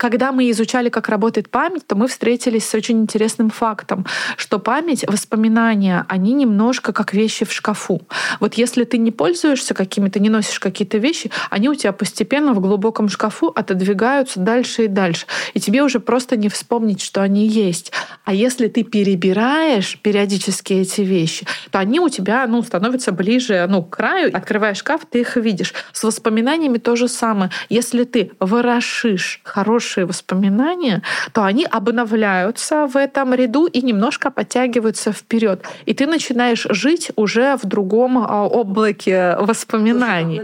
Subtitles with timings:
[0.00, 4.06] когда мы изучали, как работает память, то мы встретились с очень интересным фактом,
[4.38, 8.00] что память, воспоминания, они немножко как вещи в шкафу.
[8.40, 12.60] Вот если ты не пользуешься какими-то, не носишь какие-то вещи, они у тебя постепенно в
[12.60, 15.26] глубоком шкафу отодвигаются дальше и дальше.
[15.52, 17.92] И тебе уже просто не вспомнить, что они есть.
[18.24, 23.82] А если ты перебираешь периодически эти вещи, то они у тебя ну, становятся ближе ну,
[23.82, 24.34] к краю.
[24.34, 25.74] Открываешь шкаф, ты их видишь.
[25.92, 27.50] С воспоминаниями то же самое.
[27.68, 31.02] Если ты ворошишь хорошие воспоминания,
[31.32, 35.64] то они обновляются в этом ряду и немножко подтягиваются вперед.
[35.86, 40.42] И ты начинаешь жить уже в другом а, облаке воспоминаний.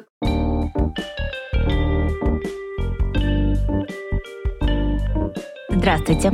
[5.70, 6.32] Здравствуйте.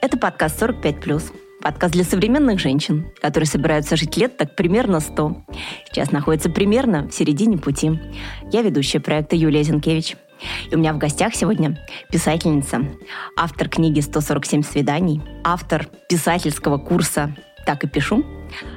[0.00, 5.44] Это подкаст «45+.» подкаст для современных женщин, которые собираются жить лет так примерно 100.
[5.86, 8.00] Сейчас находится примерно в середине пути.
[8.50, 10.16] Я ведущая проекта Юлия Зинкевич.
[10.70, 11.78] И у меня в гостях сегодня
[12.10, 12.82] писательница,
[13.36, 17.34] автор книги «147 свиданий», автор писательского курса
[17.66, 18.24] «Так и пишу»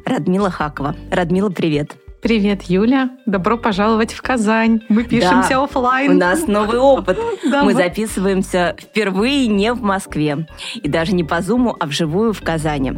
[0.05, 0.95] Радмила Хакова.
[1.11, 1.95] Радмила, привет!
[2.21, 3.11] Привет, Юля.
[3.27, 4.81] Добро пожаловать в Казань.
[4.89, 6.11] Мы пишемся да, офлайн.
[6.11, 7.19] У нас новый опыт.
[7.43, 10.47] Мы записываемся впервые не в Москве.
[10.73, 12.93] И даже не по Зуму, а вживую в Казани.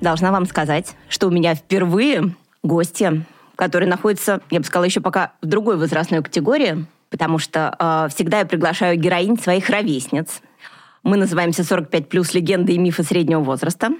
[0.00, 3.24] Должна вам сказать, что у меня впервые гости,
[3.60, 8.38] которые находятся, я бы сказала, еще пока в другой возрастной категории, потому что э, всегда
[8.38, 10.40] я приглашаю героинь своих ровесниц.
[11.02, 13.90] Мы называемся 45 плюс легенды и мифы среднего возраста.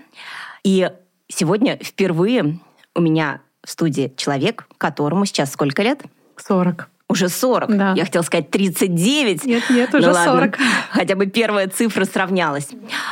[0.65, 0.91] И
[1.29, 2.59] сегодня впервые
[2.95, 6.01] у меня в студии человек, которому сейчас сколько лет?
[6.39, 6.89] 40.
[7.09, 7.77] Уже 40.
[7.77, 7.93] Да.
[7.95, 9.45] Я хотела сказать 39.
[9.45, 10.33] Нет, нет, уже ну, ладно.
[10.33, 10.59] 40.
[10.93, 12.71] Хотя бы первая цифра сравнялась.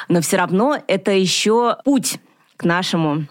[0.08, 2.18] Но все равно это еще путь
[2.56, 3.26] к нашему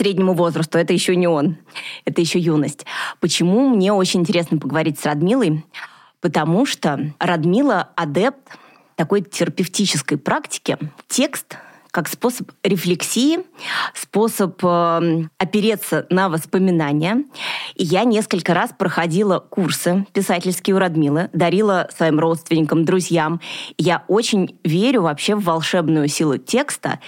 [0.00, 0.78] среднему возрасту.
[0.78, 1.58] Это еще не он.
[2.06, 2.86] Это еще юность.
[3.20, 5.62] Почему мне очень интересно поговорить с Радмилой?
[6.22, 8.40] Потому что Радмила адепт
[8.96, 10.78] такой терапевтической практики.
[11.06, 11.58] Текст
[11.90, 13.38] как способ рефлексии,
[13.94, 17.24] способ э, опереться на воспоминания.
[17.74, 23.40] И я несколько раз проходила курсы писательские у Радмилы, дарила своим родственникам, друзьям.
[23.76, 27.00] я очень верю вообще в волшебную силу текста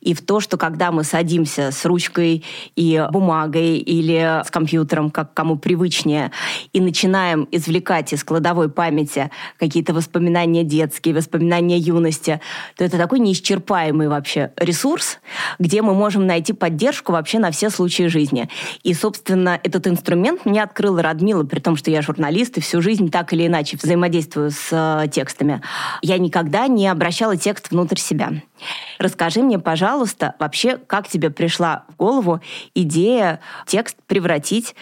[0.00, 2.44] и в то, что когда мы садимся с ручкой
[2.76, 6.32] и бумагой или с компьютером, как кому привычнее,
[6.72, 12.40] и начинаем извлекать из кладовой памяти какие-то воспоминания детские, воспоминания юности,
[12.76, 15.18] то это такой неисчерпаемый вообще вообще ресурс,
[15.58, 18.48] где мы можем найти поддержку вообще на все случаи жизни.
[18.82, 23.10] И, собственно, этот инструмент мне открыла Радмила, при том, что я журналист и всю жизнь
[23.10, 25.62] так или иначе взаимодействую с э, текстами.
[26.02, 28.30] Я никогда не обращала текст внутрь себя.
[28.98, 32.40] Расскажи мне, пожалуйста, вообще, как тебе пришла в голову
[32.74, 34.74] идея текст превратить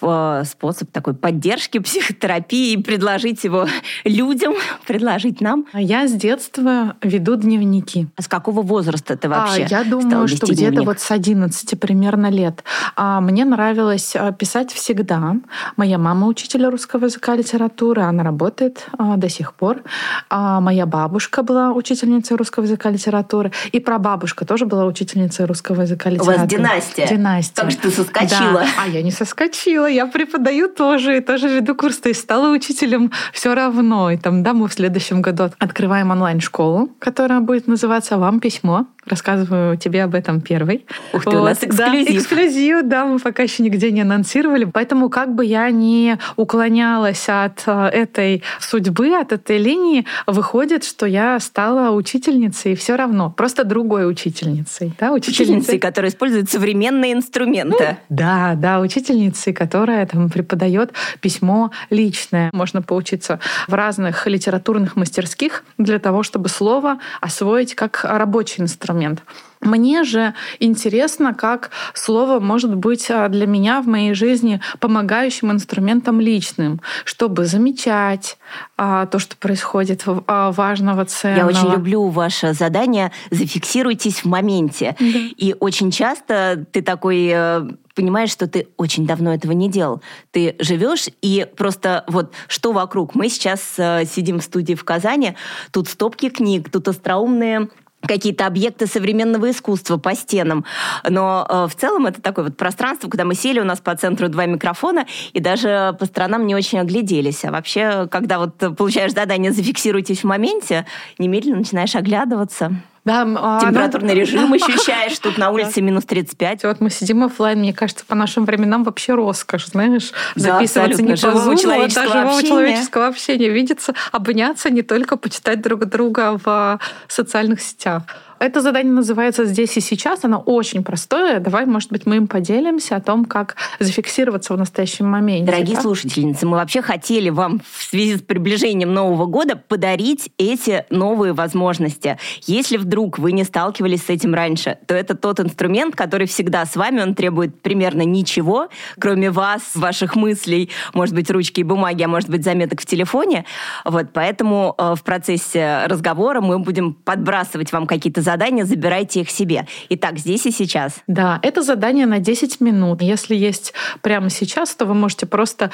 [0.00, 3.66] в э, способ такой поддержки, психотерапии и предложить его
[4.04, 4.54] людям,
[4.86, 5.66] предложить нам?
[5.74, 8.08] Я с детства веду дневники.
[8.16, 12.30] А с какого возраста ты вообще а, Я думаю, что где-то вот с 11 примерно
[12.30, 12.64] лет.
[12.96, 15.36] А мне нравилось э, писать всегда.
[15.76, 19.82] Моя мама учитель русского языка и литературы, она работает а, до сих пор.
[20.30, 23.52] А моя бабушка была учительницей русского языка и литературы литературы.
[23.72, 26.36] И прабабушка тоже была учительницей русского языка и литературы.
[26.36, 27.06] У вас династия.
[27.06, 27.62] Династия.
[27.62, 28.60] Как же ты соскочила?
[28.60, 28.66] Да.
[28.84, 33.12] А я не соскочила, я преподаю тоже, и тоже веду курс, то есть стала учителем
[33.32, 34.10] все равно.
[34.10, 38.85] И там, да, мы в следующем году открываем онлайн-школу, которая будет называться «Вам письмо».
[38.86, 38.95] now.
[39.06, 40.84] Рассказываю тебе об этом первый.
[41.12, 42.06] Ух ты, вот, у нас эксклюзив.
[42.08, 44.64] Да, эксклюзив, да, мы пока еще нигде не анонсировали.
[44.64, 51.06] Поэтому как бы я не уклонялась от э, этой судьбы, от этой линии, выходит, что
[51.06, 54.92] я стала учительницей все равно, просто другой учительницей.
[54.98, 57.98] Да, учительницей, учительницей которая использует современные инструменты.
[58.08, 62.50] Ну, да, да, учительницей, которая там преподает письмо личное.
[62.52, 69.22] Можно поучиться в разных литературных мастерских для того, чтобы слово освоить как рабочий инструмент инструмент.
[69.62, 76.20] Мне же интересно, как слово может быть а, для меня в моей жизни помогающим инструментом
[76.20, 78.36] личным, чтобы замечать
[78.76, 81.50] а, то, что происходит а, важного, ценного.
[81.50, 84.94] Я очень люблю ваше задание «Зафиксируйтесь в моменте».
[85.00, 85.06] Да.
[85.36, 87.62] И очень часто ты такой э,
[87.94, 90.02] понимаешь, что ты очень давно этого не делал.
[90.32, 93.14] Ты живешь и просто вот что вокруг.
[93.14, 95.34] Мы сейчас э, сидим в студии в Казани,
[95.72, 97.68] тут стопки книг, тут остроумные
[98.06, 100.64] какие-то объекты современного искусства по стенам.
[101.08, 104.28] Но э, в целом это такое вот пространство, куда мы сели, у нас по центру
[104.28, 107.44] два микрофона, и даже по сторонам не очень огляделись.
[107.44, 110.86] А вообще, когда вот получаешь задание «зафиксируйтесь в моменте»,
[111.18, 112.72] немедленно начинаешь оглядываться.
[113.06, 116.64] Да, а, Температурный ну, режим ощущаешь, тут на улице минус 35.
[116.64, 121.16] Вот мы сидим офлайн, мне кажется, по нашим временам вообще роскошь, знаешь, записываться не по
[121.16, 122.48] живого Zoom, человеческого, а общения.
[122.48, 128.02] человеческого общения, видеться, обняться, не только почитать друг друга в социальных сетях.
[128.38, 130.24] Это задание называется «Здесь и сейчас».
[130.24, 131.40] Оно очень простое.
[131.40, 135.50] Давай, может быть, мы им поделимся о том, как зафиксироваться в настоящем моменте.
[135.50, 135.82] Дорогие да?
[135.82, 142.18] слушательницы, мы вообще хотели вам в связи с приближением Нового года подарить эти новые возможности.
[142.42, 146.76] Если вдруг вы не сталкивались с этим раньше, то это тот инструмент, который всегда с
[146.76, 148.68] вами, он требует примерно ничего,
[148.98, 153.46] кроме вас, ваших мыслей, может быть, ручки и бумаги, а может быть, заметок в телефоне.
[153.84, 159.66] Вот, поэтому э, в процессе разговора мы будем подбрасывать вам какие-то задания, забирайте их себе.
[159.88, 161.02] Итак, здесь и сейчас.
[161.06, 163.00] Да, это задание на 10 минут.
[163.00, 165.70] Если есть прямо сейчас, то вы можете просто,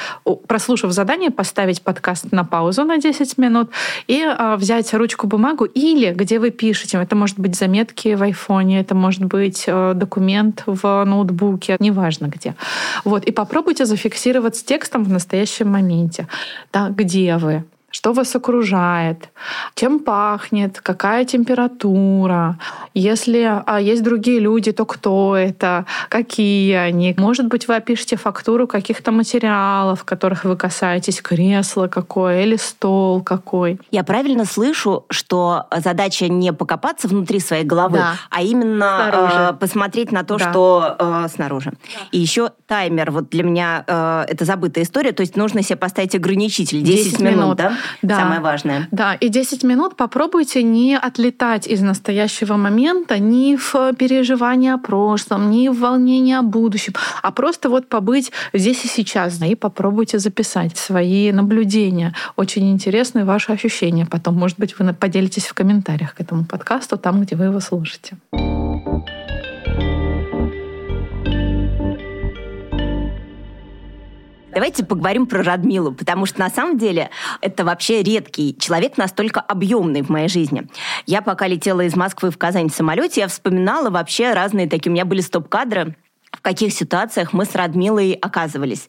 [0.46, 3.70] прослушав задание, поставить подкаст на паузу на 10 минут
[4.06, 6.98] и а, взять ручку, бумагу или где вы пишете.
[6.98, 12.54] Это может быть заметки в айфоне, это может быть а, документ в ноутбуке, неважно где.
[13.04, 16.28] Вот, и попробуйте зафиксировать текстом в настоящем моменте.
[16.72, 19.28] Да, где вы, что вас окружает,
[19.74, 22.58] чем пахнет, какая температура.
[22.94, 27.14] Если а, есть другие люди, то кто это, какие они.
[27.18, 33.78] Может быть, вы опишете фактуру каких-то материалов, которых вы касаетесь, кресло какое или стол какой.
[33.90, 38.14] Я правильно слышу, что задача не покопаться внутри своей головы, да.
[38.30, 40.50] а именно э, посмотреть на то, да.
[40.50, 41.70] что э, снаружи.
[41.70, 42.00] Да.
[42.10, 43.10] И еще таймер.
[43.10, 45.12] Вот для меня э, это забытая история.
[45.12, 47.76] То есть нужно себе поставить ограничитель 10, 10 минут, минут, да?
[48.02, 48.16] Да.
[48.16, 48.88] Самое важное.
[48.90, 55.50] Да, и 10 минут попробуйте не отлетать из настоящего момента ни в переживании о прошлом,
[55.50, 60.76] ни в волнении о будущем, а просто вот побыть здесь и сейчас, и попробуйте записать
[60.76, 62.14] свои наблюдения.
[62.36, 64.06] Очень интересные ваши ощущения.
[64.06, 68.16] Потом, может быть, вы поделитесь в комментариях к этому подкасту, там, где вы его слушаете.
[74.52, 77.08] Давайте поговорим про Радмилу, потому что на самом деле
[77.40, 80.68] это вообще редкий человек, настолько объемный в моей жизни.
[81.06, 84.92] Я пока летела из Москвы в Казань в самолете, я вспоминала вообще разные такие, у
[84.92, 85.96] меня были стоп-кадры,
[86.30, 88.88] в каких ситуациях мы с Радмилой оказывались.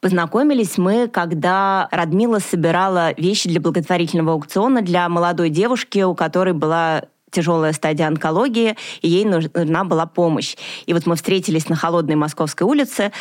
[0.00, 7.04] Познакомились мы, когда Радмила собирала вещи для благотворительного аукциона для молодой девушки, у которой была
[7.30, 10.56] тяжелая стадия онкологии, и ей нужна была помощь.
[10.86, 13.12] И вот мы встретились на холодной Московской улице,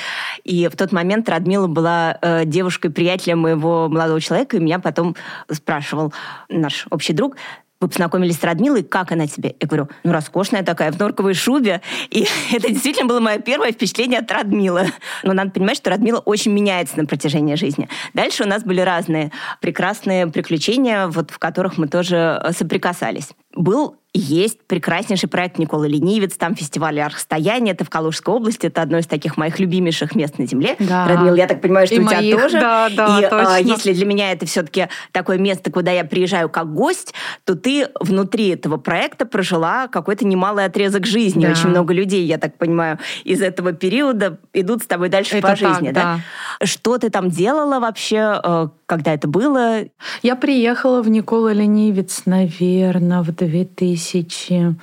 [0.44, 5.15] и в тот момент Радмила была э, девушкой-приятелем моего молодого человека, и меня потом
[5.51, 6.13] спрашивал
[6.50, 7.36] наш общий друг,
[7.79, 9.56] вы познакомились с Радмилой, как она тебе?
[9.59, 11.81] Я говорю, ну, роскошная такая, в норковой шубе.
[12.09, 14.91] И это действительно было мое первое впечатление от Радмилы.
[15.24, 17.88] Но надо понимать, что Радмила очень меняется на протяжении жизни.
[18.13, 19.31] Дальше у нас были разные
[19.62, 23.29] прекрасные приключения, вот, в которых мы тоже э, соприкасались.
[23.56, 28.98] Был есть прекраснейший проект Николы Ленивец, там фестиваль «Архстояние», это в Калужской области, это одно
[28.98, 30.75] из таких моих любимейших мест на Земле.
[30.80, 31.08] Да.
[31.08, 32.60] Радмил, я так понимаю, что и у моих, тебя тоже.
[32.60, 33.68] Да, да, и а, точно.
[33.68, 38.50] Если для меня это все-таки такое место, куда я приезжаю как гость, то ты внутри
[38.50, 41.46] этого проекта прожила какой-то немалый отрезок жизни.
[41.46, 41.52] Да.
[41.52, 45.56] Очень много людей, я так понимаю, из этого периода идут с тобой дальше это по
[45.56, 45.92] так, жизни.
[45.92, 46.19] Да?
[46.60, 46.66] Да?
[46.66, 49.81] Что ты там делала вообще, э, когда это было?
[50.24, 54.75] Я приехала в Никола Ленивец, наверное, в 2000 тысячи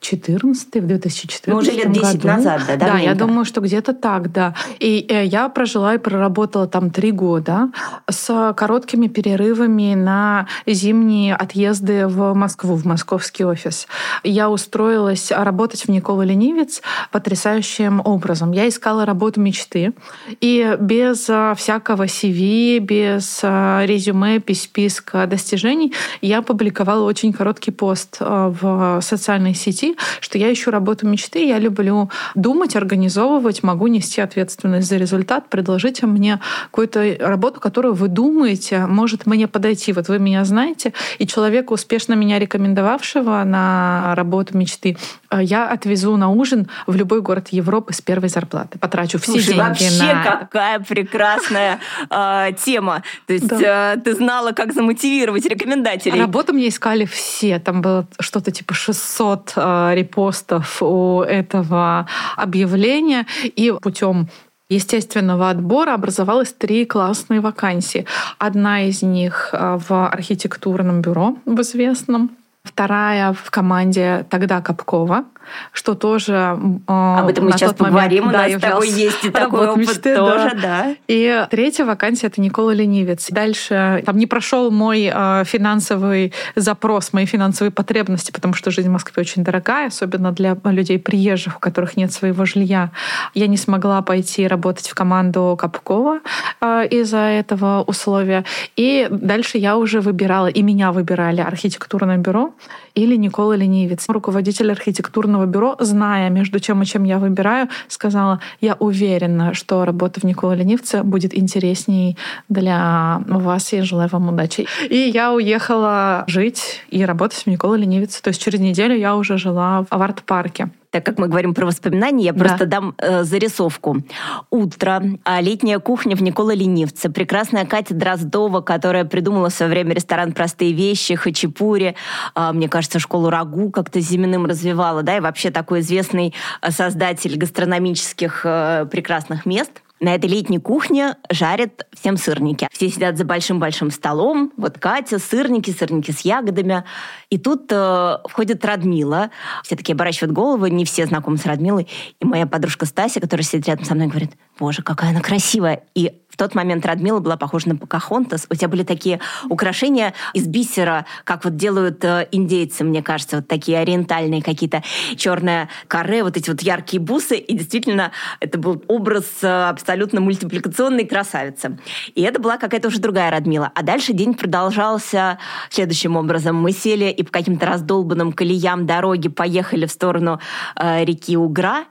[0.00, 2.28] 2014, в 2014 ну, уже лет 10 году.
[2.28, 2.76] назад, да?
[2.76, 4.54] Да, я думаю, что где-то так, да.
[4.78, 7.70] И э, я прожила и проработала там три года
[8.08, 13.86] с короткими перерывами на зимние отъезды в Москву, в московский офис.
[14.24, 16.80] Я устроилась работать в Никола Ленивец
[17.12, 18.52] потрясающим образом.
[18.52, 19.92] Я искала работу мечты,
[20.40, 28.16] и без э, всякого CV, без э, резюме, списка достижений я публиковала очень короткий пост
[28.18, 29.89] в социальной сети,
[30.20, 36.06] что я ищу работу мечты, я люблю думать, организовывать, могу нести ответственность за результат, предложите
[36.06, 39.92] мне какую-то работу, которую вы думаете, может мне подойти.
[39.92, 44.96] Вот вы меня знаете, и человека, успешно меня рекомендовавшего на работу мечты,
[45.38, 48.78] я отвезу на ужин в любой город Европы с первой зарплаты.
[48.78, 53.02] Потрачу все Слушай, деньги вообще на какая прекрасная э, тема.
[53.26, 53.94] То есть да.
[53.94, 56.20] э, ты знала, как замотивировать рекомендателей.
[56.20, 57.58] Работу мне искали все.
[57.58, 62.06] Там было что-то типа 600 э, репостов у этого
[62.36, 64.28] объявления, и путем
[64.70, 68.06] естественного отбора образовалось три классные вакансии.
[68.38, 72.30] Одна из них э, в архитектурном бюро в известном,
[72.62, 75.24] вторая в команде тогда Капкова—
[75.72, 76.58] что тоже...
[76.86, 78.26] Об этом мы сейчас поговорим.
[78.26, 80.60] Момент, у нас да, с тобой есть и такой опыт мечты, тоже, да.
[80.62, 80.94] да.
[81.08, 83.28] И третья вакансия— это Никола Ленивец.
[83.30, 88.92] Дальше там не прошел мой э, финансовый запрос, мои финансовые потребности, потому что жизнь в
[88.92, 92.90] Москве очень дорогая, особенно для людей приезжих, у которых нет своего жилья.
[93.34, 96.20] Я не смогла пойти работать в команду Капкова
[96.60, 98.44] э, из-за этого условия.
[98.76, 102.54] И дальше я уже выбирала, и меня выбирали архитектурное бюро
[102.94, 104.06] или Никола Ленивец.
[104.08, 110.20] Руководитель архитектурного бюро, зная, между чем и чем я выбираю, сказала, я уверена, что работа
[110.20, 112.16] в Никола Ленивце будет интересней
[112.48, 114.66] для вас, и желаю вам удачи.
[114.88, 118.22] И я уехала жить и работать в Никола Ленивце.
[118.22, 122.26] То есть через неделю я уже жила в арт-парке так как мы говорим про воспоминания,
[122.26, 122.44] я да.
[122.44, 124.02] просто дам э, зарисовку.
[124.50, 129.94] Утро, а летняя кухня в Никола Ленивце, прекрасная Катя Дроздова, которая придумала в свое время
[129.94, 131.94] ресторан «Простые вещи», хачапури,
[132.34, 137.36] э, мне кажется, школу рагу как-то зименным развивала, да, и вообще такой известный э, создатель
[137.36, 142.68] гастрономических э, прекрасных мест– на этой летней кухне жарят всем сырники.
[142.72, 144.52] Все сидят за большим-большим столом.
[144.56, 146.84] Вот Катя, сырники, сырники с ягодами.
[147.28, 149.30] И тут э, входит Радмила.
[149.62, 151.86] Все такие оборачивают головы, не все знакомы с Радмилой.
[152.18, 155.84] И моя подружка Стася, которая сидит рядом со мной, говорит, боже, какая она красивая.
[155.94, 158.46] И тот момент Радмила была похожа на Покахонтас.
[158.48, 159.20] У тебя были такие
[159.50, 164.82] украшения из бисера, как вот делают э, индейцы, мне кажется, вот такие ориентальные какие-то
[165.16, 167.36] черное каре, вот эти вот яркие бусы.
[167.36, 171.78] И действительно, это был образ э, абсолютно мультипликационной красавицы.
[172.14, 173.70] И это была какая-то уже другая Радмила.
[173.74, 176.56] А дальше день продолжался следующим образом.
[176.56, 180.40] Мы сели и по каким-то раздолбанным колеям дороги поехали в сторону
[180.74, 181.84] э, реки Угра,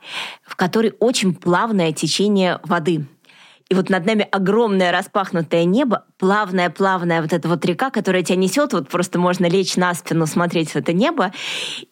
[0.43, 3.05] в которой очень плавное течение воды.
[3.69, 8.73] И вот над нами огромное распахнутое небо, плавная-плавная вот эта вот река, которая тебя несет,
[8.73, 11.31] вот просто можно лечь на спину, смотреть в это небо,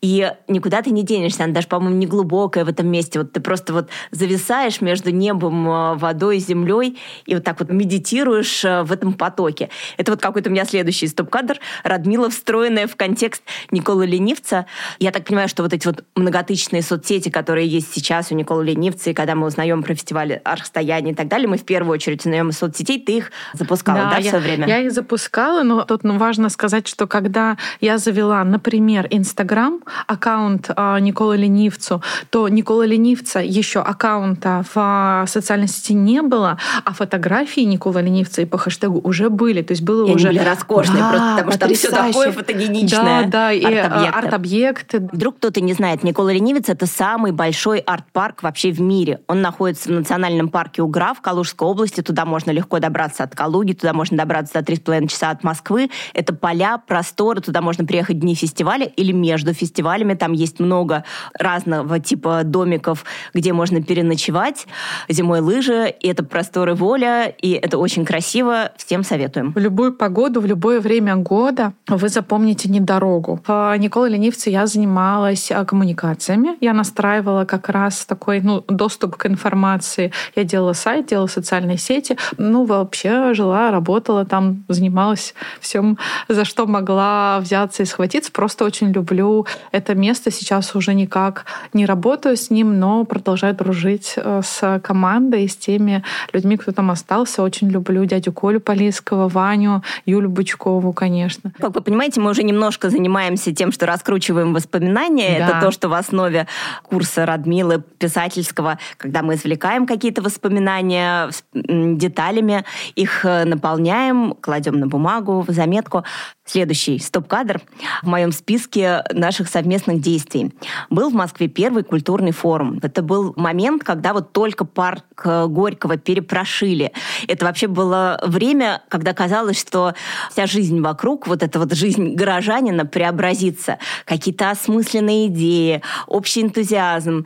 [0.02, 1.46] и никуда ты не денешься.
[1.46, 3.20] Она даже, по-моему, не глубокая в этом месте.
[3.20, 8.66] Вот ты просто вот зависаешь между небом, э, водой, землей, и вот так вот медитируешь
[8.66, 9.70] э, в этом потоке.
[9.96, 11.60] Это вот какой-то у меня следующий стоп-кадр.
[11.84, 14.66] Радмила, встроенная в контекст Николы Ленивца.
[15.00, 19.12] Я так понимаю, что вот эти вот многотысячные соцсети, которые есть сейчас у Николы Ленивца,
[19.12, 22.50] и когда мы узнаем про фестиваль архстояния и так далее, мы в первую очередь узнаем
[22.50, 24.68] из соцсетей, ты их запускала, да, да я, все время?
[24.68, 30.70] Я их запускала, но тут ну, важно сказать, что когда я завела, например, Инстаграм, аккаунт
[30.76, 36.94] э, Николы Ленивцу, то Никола Ленивца еще аккаунта в э, социальной сети не было, а
[36.94, 39.62] фотографии Никола Ленивца и по хэштегу уже были.
[39.62, 40.30] То есть было и уже...
[40.30, 43.24] Они были роскошные, да, просто потому что там все такое фотогеничное.
[43.24, 44.98] Да, да, и э, арт-объекты.
[44.98, 49.22] Арт Вдруг кто-то не знает, Никола Ленивец— это самый большой арт-парк вообще в мире.
[49.28, 52.02] Он находится в национальном парке Угра в Калужской области.
[52.02, 55.90] Туда можно легко добраться от Калуги, туда можно добраться за 3,5 часа от Москвы.
[56.14, 60.14] Это поля, просторы, туда можно приехать дни фестиваля или между фестивалями.
[60.14, 61.04] Там есть много
[61.38, 64.68] разного типа домиков, где можно переночевать.
[65.10, 68.72] Зимой лыжи, и это просторы воля, и это очень красиво.
[68.78, 69.52] Всем советуем.
[69.54, 73.42] В любую погоду, в любое время года вы запомните не дорогу.
[73.46, 76.58] В Николе Ленивце я занималась а, коммуникациями.
[76.62, 80.12] Я настраивала как раз такой ну, доступ к информации.
[80.36, 82.18] Я делала сайт, делала социальные сети.
[82.38, 88.32] Ну, вообще жила, работала там, занималась всем, за что могла взяться и схватиться.
[88.32, 90.32] Просто очень люблю это место.
[90.32, 96.04] Сейчас уже никак не работаю с ним, но продолжаю дружить э, с командой, с теми
[96.34, 97.44] людьми, кто там остался.
[97.44, 101.52] Очень люблю дядю Колю Полинского, Ваню, Юлю Бучкову, конечно.
[101.58, 105.40] Как вы понимаете, мы уже немножко занимаемся тем, что раскручиваем воспоминания.
[105.40, 105.48] Да.
[105.48, 106.48] Это то, что в основе
[106.84, 112.64] курса Радмилы писательского, когда мы извлекаем какие-то воспоминания, деталями,
[112.96, 113.46] их э,
[113.88, 116.04] наполняем, кладем на бумагу, в заметку.
[116.48, 117.62] Следующий стоп-кадр
[118.02, 120.54] в моем списке наших совместных действий.
[120.90, 122.80] Был в Москве первый культурный форум.
[122.82, 126.94] Это был момент, когда вот только парк э, Горького перепрошили.
[127.28, 129.94] Это вообще было время, когда казалось, что
[130.32, 133.78] вся жизнь вокруг, вот эта вот жизнь горожанина преобразится.
[134.06, 137.26] Какие-то осмысленные идеи, общий энтузиазм.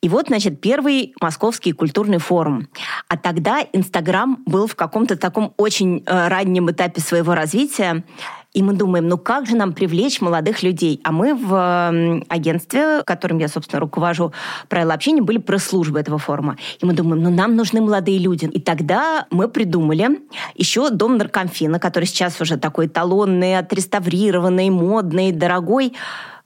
[0.00, 2.68] И вот, значит, первый московский культурный форум.
[3.08, 8.04] А тогда Инстаграм был в каком-то таком очень э, раннем этапе своего развития.
[8.52, 11.00] И мы думаем, ну как же нам привлечь молодых людей?
[11.04, 14.32] А мы в агентстве, которым я, собственно, руковожу
[14.68, 16.56] правила общения, были пресс-службы этого форума.
[16.80, 18.46] И мы думаем, ну нам нужны молодые люди.
[18.46, 20.20] И тогда мы придумали
[20.56, 25.94] еще дом наркомфина, который сейчас уже такой эталонный, отреставрированный, модный, дорогой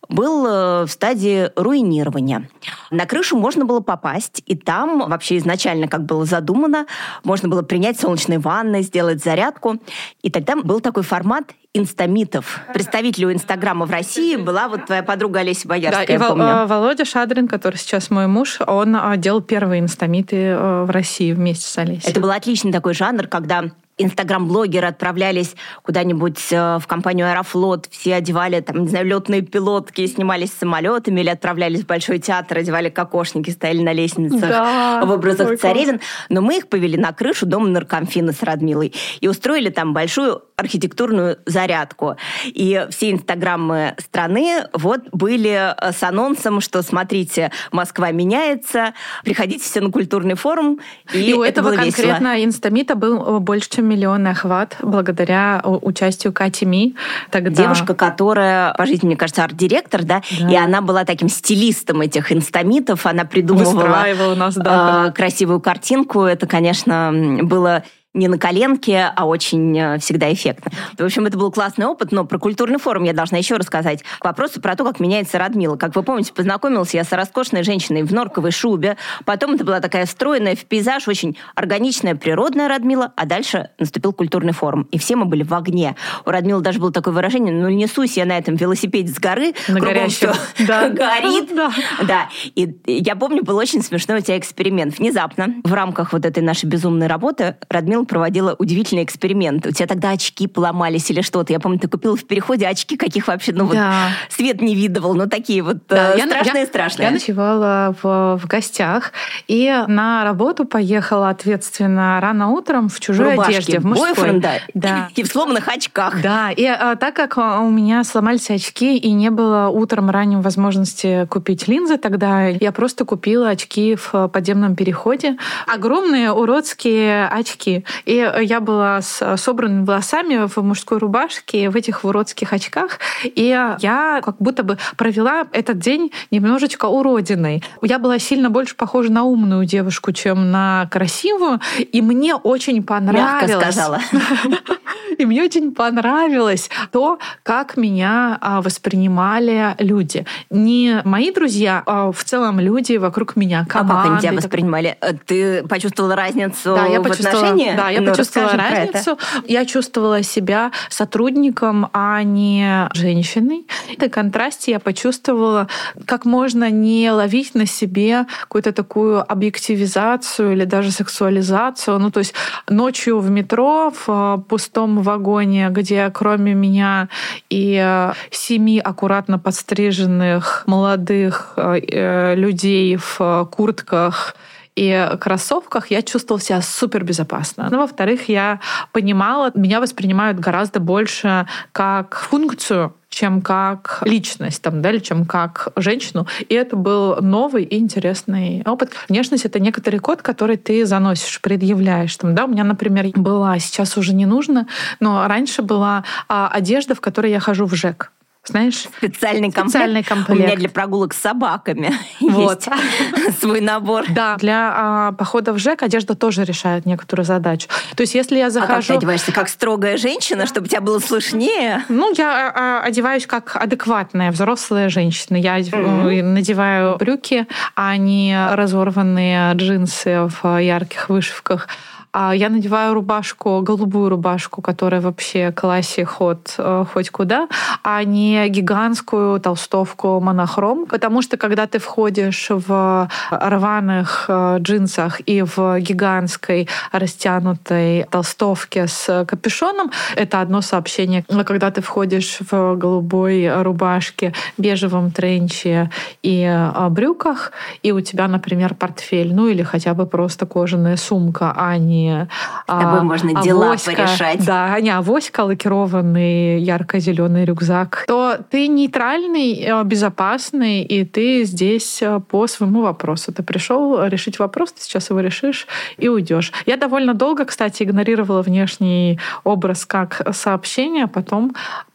[0.09, 2.49] был э, в стадии руинирования.
[2.91, 6.87] На крышу можно было попасть, и там вообще изначально, как было задумано,
[7.23, 9.77] можно было принять солнечные ванны, сделать зарядку.
[10.23, 12.61] И тогда был такой формат инстамитов.
[12.73, 16.45] Представителю Инстаграма в России была вот твоя подруга Олеся Боярская, да, я и помню.
[16.45, 21.67] Э, Володя Шадрин, который сейчас мой муж, он э, делал первые инстамиты в России вместе
[21.67, 22.11] с Олесей.
[22.11, 28.61] Это был отличный такой жанр, когда инстаграм-блогеры отправлялись куда-нибудь э, в компанию Аэрофлот, все одевали,
[28.61, 33.83] там, не знаю, летные пилотки, снимались самолетами или отправлялись в Большой театр, одевали кокошники, стояли
[33.83, 36.01] на лестницах да, в образах царевин.
[36.29, 41.39] Но мы их повели на крышу дома наркомфина с Радмилой и устроили там большую архитектурную
[41.47, 42.17] зарядку.
[42.45, 49.81] И все инстаграмы страны вот были э, с анонсом, что смотрите, Москва меняется, приходите все
[49.81, 50.81] на культурный форум.
[51.13, 52.45] И, и у это этого конкретно весело.
[52.45, 56.95] инстамита был э, больше, чем миллионный охват благодаря участию Кати Ми.
[57.31, 57.63] Тогда...
[57.63, 60.23] Девушка, которая по жизни, мне кажется, арт-директор, да?
[60.41, 64.05] да, и она была таким стилистом этих инстамитов, она придумывала
[64.37, 65.07] нас, да.
[65.09, 66.23] э, красивую картинку.
[66.23, 67.13] Это, конечно,
[67.43, 67.83] было
[68.15, 70.71] не на коленке, а очень э, всегда эффектно.
[70.97, 74.05] В общем, это был классный опыт, но про культурный форум я должна еще рассказать.
[74.21, 75.77] К вопросу про то, как меняется Радмила.
[75.77, 80.07] Как вы помните, познакомилась я с роскошной женщиной в норковой шубе, потом это была такая
[80.07, 84.87] встроенная в пейзаж, очень органичная, природная Радмила, а дальше наступил культурный форум.
[84.93, 85.97] И все мы были в огне.
[86.25, 89.81] У Радмилы даже было такое выражение, ну несусь я на этом велосипеде с горы, на
[89.81, 90.89] кругом все да.
[90.89, 91.51] горит.
[91.53, 91.73] Да.
[92.07, 92.29] да.
[92.55, 94.99] И я помню, был очень смешной у тебя эксперимент.
[94.99, 99.67] Внезапно, в рамках вот этой нашей безумной работы, Радмила проводила удивительный эксперимент.
[99.67, 101.53] У тебя тогда очки поломались или что-то.
[101.53, 104.09] Я помню, ты купила в переходе очки, каких вообще, ну да.
[104.29, 107.05] вот свет не видывал, но такие вот да, э, страшные-страшные.
[107.05, 109.13] Я, я ночевала в, в гостях
[109.49, 114.15] и на работу поехала ответственно рано утром в чужой в рубашке, одежде, в мужской.
[114.15, 115.09] Бойфренда, да.
[115.17, 116.23] и в сломанных очках.
[116.23, 121.27] Да, и а, так как у меня сломались очки и не было утром ранним возможности
[121.27, 125.37] купить линзы тогда, я просто купила очки в подземном переходе.
[125.67, 127.85] Огромные уродские очки.
[128.05, 132.99] И я была с собранными волосами в мужской рубашке, в этих уродских очках.
[133.25, 137.63] И я как будто бы провела этот день немножечко уродиной.
[137.83, 141.61] Я была сильно больше похожа на умную девушку, чем на красивую.
[141.79, 143.51] И мне очень понравилось.
[143.51, 144.01] Мягко сказала.
[145.19, 150.27] И мне очень понравилось то, как меня а, воспринимали люди.
[150.51, 153.93] Не мои друзья, а в целом люди вокруг меня, команды.
[153.93, 154.97] А как они тебя воспринимали?
[155.01, 157.75] Э, ты почувствовала разницу да, я в отношении?
[157.77, 159.19] Да, я ну, почувствовала разницу.
[159.47, 163.67] Я чувствовала себя сотрудником, а не женщиной.
[163.99, 165.69] В контрасте я почувствовала,
[166.07, 171.99] как можно не ловить на себе какую-то такую объективизацию или даже сексуализацию.
[171.99, 172.35] Ну, то есть
[172.69, 177.09] ночью в метро, в пустом вагоне, где кроме меня
[177.51, 184.37] и э, семи аккуратно подстриженных молодых э, людей в куртках
[184.77, 187.69] и кроссовках я чувствовала себя супер безопасно.
[187.71, 188.61] Но, во-вторых, я
[188.93, 195.69] понимала, меня воспринимают гораздо больше как функцию, чем как личность, там, да, или чем как
[195.77, 196.27] женщину.
[196.49, 198.93] И это был новый и интересный опыт.
[199.09, 202.17] Внешность— это некоторый код, который ты заносишь, предъявляешь.
[202.17, 204.67] Там, да, у меня, например, была, сейчас уже не нужно,
[204.99, 208.11] но раньше была а, одежда, в которой я хожу в ЖЭК
[208.49, 208.87] знаешь?
[208.99, 209.71] Специальный комплект.
[209.71, 210.41] Специальный комплект.
[210.41, 212.67] У меня для прогулок с собаками вот.
[212.67, 214.05] есть свой набор.
[214.11, 217.69] Да, для а, похода в ЖЭК одежда тоже решает некоторую задачу.
[217.97, 218.73] То есть если я захожу...
[218.73, 219.33] А как ты одеваешься?
[219.33, 221.85] Как строгая женщина, чтобы тебя было слышнее?
[221.89, 225.37] Ну, я а, одеваюсь как адекватная взрослая женщина.
[225.37, 226.23] Я mm-hmm.
[226.23, 231.69] надеваю брюки, а не разорванные джинсы в ярких вышивках.
[232.17, 237.49] А я надеваю рубашку, голубую рубашку, которая вообще классе ход э, хоть куда,
[237.83, 240.87] а не гигантскую толстовку монохром.
[240.87, 249.25] Потому что когда ты входишь в рваных э, джинсах и в гигантской растянутой толстовке с
[249.25, 251.25] капюшоном, это одно сообщение.
[251.29, 255.91] Но когда ты входишь в голубой рубашке, бежевом тренче
[256.23, 257.51] и э, брюках,
[257.83, 262.29] и у тебя, например, портфель, ну или хотя бы просто кожаная сумка, а не не
[262.65, 264.45] С тобой а, можно дела авоська, порешать.
[264.45, 272.21] Да, не авоська, лакированный ярко-зеленый рюкзак, то ты нейтральный, э, безопасный, и ты здесь э,
[272.21, 273.33] по своему вопросу.
[273.33, 275.67] Ты пришел решить вопрос, ты сейчас его решишь
[275.99, 276.53] и уйдешь.
[276.67, 281.55] Я довольно долго, кстати, игнорировала внешний образ как сообщение, а потом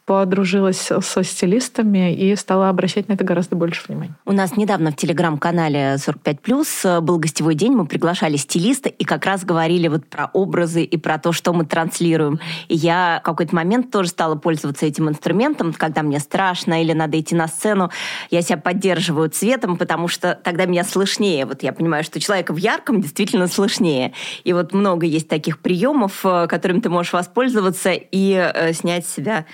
[0.09, 4.15] подружилась со стилистами и стала обращать на это гораздо больше внимания.
[4.25, 9.45] У нас недавно в телеграм-канале 45+, был гостевой день, мы приглашали стилиста и как раз
[9.45, 12.39] говорили вот про образы и про то, что мы транслируем.
[12.69, 17.19] И я в какой-то момент тоже стала пользоваться этим инструментом, когда мне страшно или надо
[17.19, 17.91] идти на сцену,
[18.31, 21.45] я себя поддерживаю цветом, потому что тогда меня слышнее.
[21.45, 24.13] Вот я понимаю, что человека в ярком действительно слышнее.
[24.43, 29.13] И вот много есть таких приемов, э, которым ты можешь воспользоваться и э, снять с
[29.13, 29.45] себя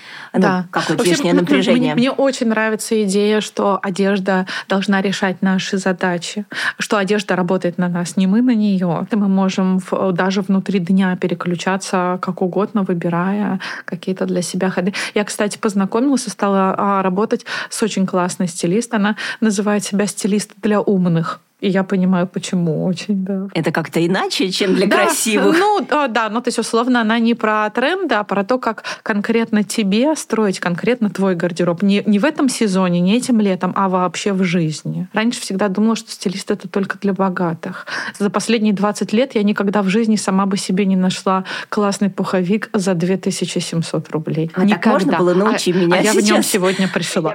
[0.45, 0.66] ну, да.
[0.70, 1.94] какое-то лишнее напряжение.
[1.94, 6.44] Мне, мне очень нравится идея, что одежда должна решать наши задачи,
[6.78, 9.06] что одежда работает на нас, не мы на нее.
[9.12, 14.94] Мы можем в, даже внутри дня переключаться как угодно, выбирая какие-то для себя ходы.
[15.14, 18.94] Я, кстати, познакомилась и стала а, работать с очень классной стилист.
[18.94, 21.40] Она называет себя стилист для умных.
[21.60, 23.48] И я понимаю, почему очень, да.
[23.54, 25.56] Это как-то иначе, чем для да, красивых.
[25.58, 29.64] Ну, да, ну, то есть, условно, она не про тренды, а про то, как конкретно
[29.64, 31.82] тебе строить конкретно твой гардероб.
[31.82, 35.08] Не, не в этом сезоне, не этим летом, а вообще в жизни.
[35.14, 37.86] Раньше всегда думала, что стилист— это только для богатых.
[38.18, 42.68] За последние 20 лет я никогда в жизни сама бы себе не нашла классный пуховик
[42.74, 44.50] за 2700 рублей.
[44.54, 44.76] А никогда.
[44.76, 46.14] так можно было научить а, меня а сейчас?
[46.14, 47.34] я в нем сегодня пришла.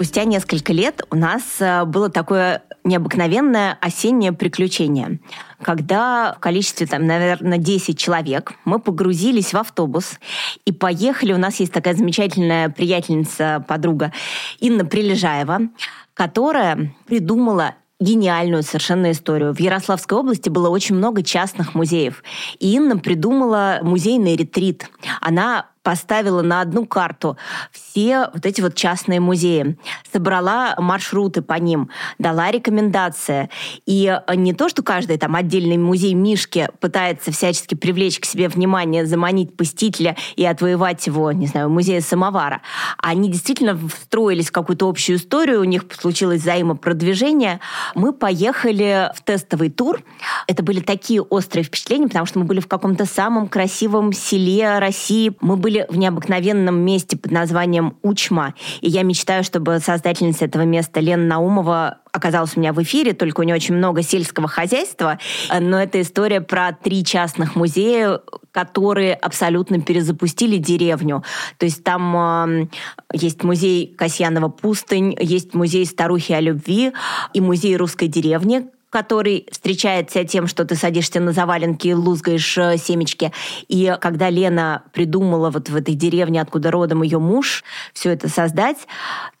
[0.00, 5.20] Спустя несколько лет у нас э, было такое необыкновенное осеннее приключение,
[5.60, 10.18] когда в количестве, там, наверное, 10 человек мы погрузились в автобус
[10.64, 11.34] и поехали.
[11.34, 14.10] У нас есть такая замечательная приятельница, подруга
[14.58, 15.68] Инна Прилежаева,
[16.14, 19.52] которая придумала гениальную совершенно историю.
[19.52, 22.24] В Ярославской области было очень много частных музеев.
[22.58, 24.88] И Инна придумала музейный ретрит.
[25.20, 27.36] Она поставила на одну карту
[27.72, 29.78] все вот эти вот частные музеи,
[30.12, 33.50] собрала маршруты по ним, дала рекомендации.
[33.86, 39.06] И не то, что каждый там отдельный музей Мишки пытается всячески привлечь к себе внимание,
[39.06, 42.62] заманить посетителя и отвоевать его, не знаю, музея самовара.
[42.98, 47.60] Они действительно встроились в какую-то общую историю, у них случилось взаимопродвижение.
[47.94, 50.02] Мы поехали в тестовый тур.
[50.46, 55.32] Это были такие острые впечатления, потому что мы были в каком-то самом красивом селе России.
[55.40, 58.54] Мы были были в необыкновенном месте под названием Учма.
[58.80, 63.40] И я мечтаю, чтобы создательница этого места Лена Наумова оказалась у меня в эфире, только
[63.40, 65.18] у нее очень много сельского хозяйства.
[65.60, 71.22] Но это история про три частных музея, которые абсолютно перезапустили деревню.
[71.58, 72.66] То есть там э,
[73.12, 76.92] есть музей Касьянова пустынь, есть музей старухи о любви
[77.32, 82.76] и музей русской деревни, который встречается тем, что ты садишься на заваленки и лузгаешь э,
[82.76, 83.32] семечки.
[83.68, 88.78] И когда Лена придумала вот в этой деревне, откуда родом ее муж, все это создать,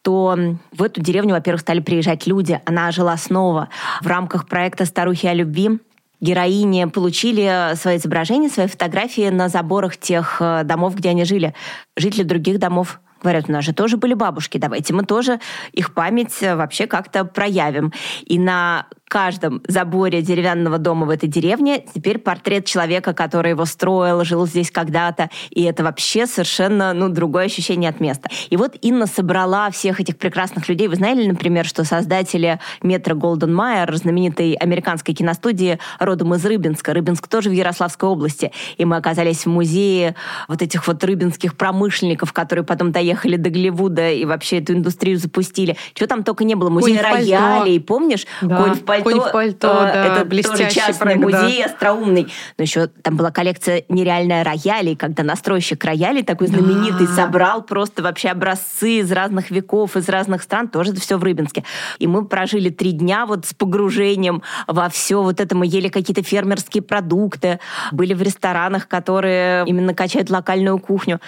[0.02, 0.38] то
[0.72, 2.60] в эту деревню, во-первых, стали приезжать люди.
[2.64, 3.68] Она жила снова
[4.00, 5.80] в рамках проекта «Старухи о любви»
[6.20, 11.54] героини получили свои изображения, свои фотографии на заборах тех э, домов, где они жили.
[11.96, 15.40] Жители других домов Говорят, у нас же тоже были бабушки, давайте мы тоже
[15.72, 17.92] их память э, вообще как-то проявим.
[18.24, 24.24] И на каждом заборе деревянного дома в этой деревне теперь портрет человека, который его строил,
[24.24, 25.30] жил здесь когда-то.
[25.50, 28.28] И это вообще совершенно ну, другое ощущение от места.
[28.50, 30.86] И вот Инна собрала всех этих прекрасных людей.
[30.86, 36.94] Вы знали, например, что создатели метро Голден Майер, знаменитой американской киностудии, родом из Рыбинска.
[36.94, 38.52] Рыбинск тоже в Ярославской области.
[38.76, 40.14] И мы оказались в музее
[40.46, 45.76] вот этих вот рыбинских промышленников, которые потом доехали до Голливуда и вообще эту индустрию запустили.
[45.94, 46.70] Чего там только не было.
[46.70, 48.24] Музей роялей, помнишь?
[48.40, 48.72] Да.
[48.72, 49.20] В пальто пальто.
[49.20, 52.32] Конь в пальто, э, да, это блестящий тоже частный проект, музей, остроумный.
[52.58, 57.14] Но еще там была коллекция нереальная роялей, когда настройщик роялей такой знаменитый да.
[57.14, 61.64] собрал просто вообще образцы из разных веков, из разных стран, тоже это все в Рыбинске.
[61.98, 65.56] И мы прожили три дня вот с погружением во все вот это.
[65.56, 67.60] Мы ели какие-то фермерские продукты,
[67.92, 71.20] были в ресторанах, которые именно качают локальную кухню.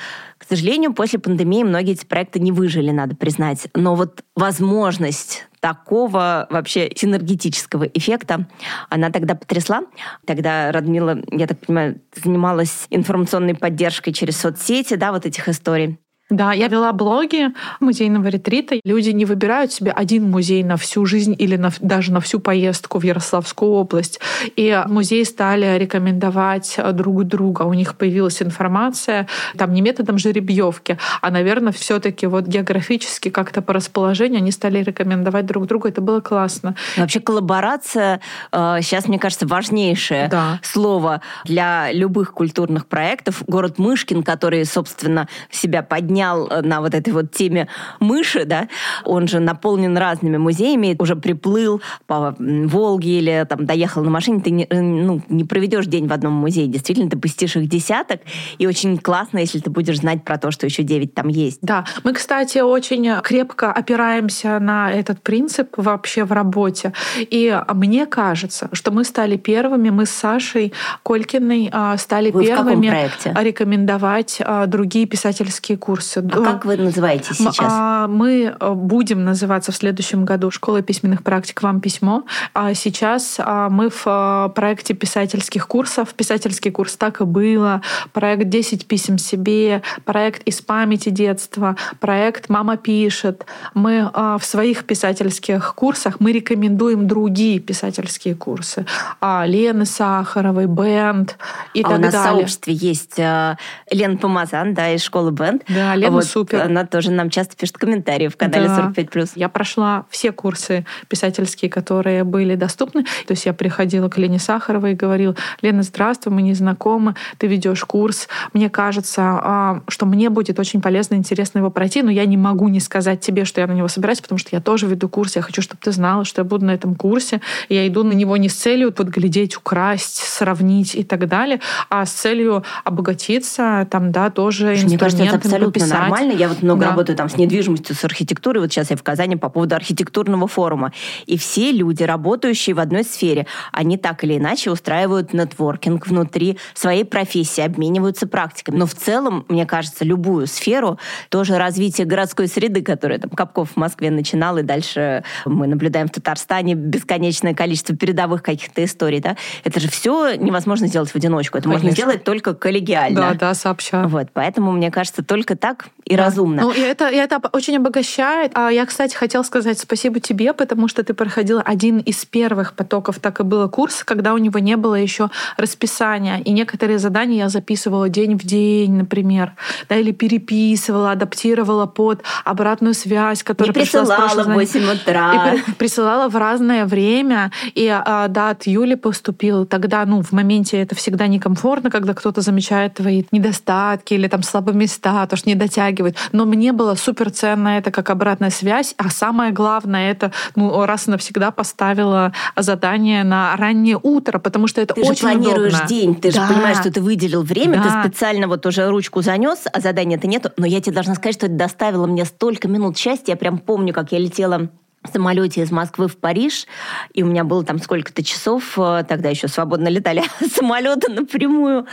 [0.43, 3.69] К сожалению, после пандемии многие эти проекты не выжили, надо признать.
[3.77, 8.49] Но вот возможность такого вообще синергетического эффекта
[8.91, 9.85] она тогда потрясла.
[10.27, 16.01] Тогда Радмила, я так понимаю, занималась информационной поддержкой через соцсети, да, вот этих историй.
[16.33, 18.77] Да, я вела блоги музейного ретрита.
[18.85, 22.99] Люди не выбирают себе один музей на всю жизнь или на, даже на всю поездку
[22.99, 24.19] в Ярославскую область.
[24.57, 27.63] И музеи стали рекомендовать друг друга.
[27.63, 33.61] У них появилась информация, там не методом жеребьевки, а, наверное, все таки вот географически как-то
[33.61, 35.89] по расположению они стали рекомендовать друг другу.
[35.89, 36.77] Это было классно.
[36.97, 38.21] Вообще коллаборация
[38.53, 40.61] э, сейчас, мне кажется, важнейшее да.
[40.63, 43.43] слово для любых культурных проектов.
[43.47, 47.69] Город Мышкин, который, собственно, себя поднял поднял э, на вот этой вот теме
[48.01, 48.69] мыши, да,
[49.05, 54.51] он же наполнен разными музеями, уже приплыл по Волге или там доехал на машине, ты
[54.51, 56.67] не, э, ну, не проведешь день в одном музее.
[56.67, 58.21] Действительно, ты посетишь их десяток,
[58.59, 61.59] и очень классно, если ты будешь знать про то, что еще девять там есть.
[61.63, 66.93] Да, мы, кстати, очень крепко опираемся на этот принцип вообще в работе.
[67.19, 73.11] И мне кажется, что мы стали первыми, мы с Сашей Колькиной а, стали Вы первыми
[73.43, 76.12] рекомендовать а, другие писательские курсы.
[76.21, 78.09] А как вы называетесь сейчас?
[78.09, 81.63] Мы будем называться в следующем году «Школа письменных практик.
[81.63, 82.25] Вам письмо».
[82.55, 83.39] А сейчас
[83.71, 86.15] мы в проекте писательских курсов.
[86.15, 92.77] Писательский курс «Так и было», проект «10 писем себе», проект «Из памяти детства», проект «Мама
[92.77, 93.47] пишет».
[93.75, 98.87] Мы в своих писательских курсах мы рекомендуем другие писательские курсы.
[99.21, 101.37] Лены Сахаровой, Бенд
[101.75, 102.33] и а так у нас далее.
[102.33, 103.57] в сообществе есть э,
[103.91, 105.63] Лена Помазан, да, из школы Бенд.
[105.69, 106.63] Да, Лена вот, супер.
[106.63, 108.93] Она тоже нам часто пишет комментарии в канале да.
[108.95, 109.33] 45+.
[109.37, 113.05] Я прошла все курсы писательские, которые были доступны.
[113.27, 117.47] То есть я приходила к Лене Сахаровой и говорила, Лена, здравствуй, мы не знакомы, ты
[117.47, 118.29] ведешь курс.
[118.53, 122.37] Мне кажется, а, что мне будет очень полезно и интересно его пройти, но я не
[122.37, 125.37] могу не сказать тебе, что я на него собираюсь, потому что я тоже веду курс,
[125.37, 127.41] я хочу, чтобы ты знала, что я буду на этом курсе.
[127.69, 132.13] Я иду на него не с целью подглядеть, украсть, сравнить и так далее, а с
[132.13, 136.01] целью обогатиться, там, да, тоже Мне кажется, это абсолютно пописать.
[136.01, 136.33] нормально.
[136.33, 136.91] Я вот много да.
[136.91, 138.61] работаю там с недвижимостью, с архитектурой.
[138.63, 140.93] Вот сейчас я в Казани по поводу архитектурного форума.
[141.27, 147.05] И все люди, работающие в одной сфере, они так или иначе устраивают нетворкинг внутри своей
[147.05, 148.77] профессии, обмениваются практиками.
[148.77, 153.77] Но в целом, мне кажется, любую сферу, тоже развитие городской среды, которая там Капков в
[153.77, 159.81] Москве начинал, и дальше мы наблюдаем в Татарстане бесконечное количество передовых каких-то историй, да, это
[159.81, 161.59] же все невозможно сделать в одиночку.
[161.59, 161.87] Это Конечно.
[161.87, 163.21] можно сделать только коллегиально.
[163.21, 164.07] Да, да, сообща.
[164.07, 165.72] Вот, поэтому, мне кажется, только так
[166.05, 166.25] и да.
[166.25, 166.63] разумно.
[166.63, 168.53] Ну, и это, и это очень обогащает.
[168.55, 173.19] А я, кстати, хотела сказать спасибо тебе, потому что ты проходила один из первых потоков,
[173.21, 176.39] так и было курс, когда у него не было еще расписания.
[176.39, 179.53] И некоторые задания я записывала день в день, например,
[179.89, 185.55] да, или переписывала, адаптировала под обратную связь, которая не пришла с в 8 утра.
[185.55, 187.53] И присылала в разное время.
[187.75, 189.67] И а, да, от Юли поступил.
[189.67, 194.77] Тогда, ну, в моменте это всегда некомфортно, когда кто-то замечает твои недостатки или там слабые
[194.77, 196.17] места, то, что не дотягивает.
[196.33, 198.95] Но мне было супер ценно это как обратная связь.
[198.97, 204.81] А самое главное, это ну, раз и навсегда поставила задание на раннее утро, потому что
[204.81, 205.89] это ты очень же планируешь удобно.
[205.89, 206.41] день, ты да.
[206.47, 208.03] же понимаешь, что ты выделил время, да.
[208.03, 210.51] ты специально вот уже ручку занес, а задания-то нету.
[210.57, 213.33] Но я тебе должна сказать, что это доставило мне столько минут счастья.
[213.33, 214.69] Я прям помню, как я летела
[215.11, 216.67] самолете из Москвы в Париж,
[217.13, 220.23] и у меня было там сколько-то часов, э, тогда еще свободно летали
[220.55, 221.87] самолеты напрямую,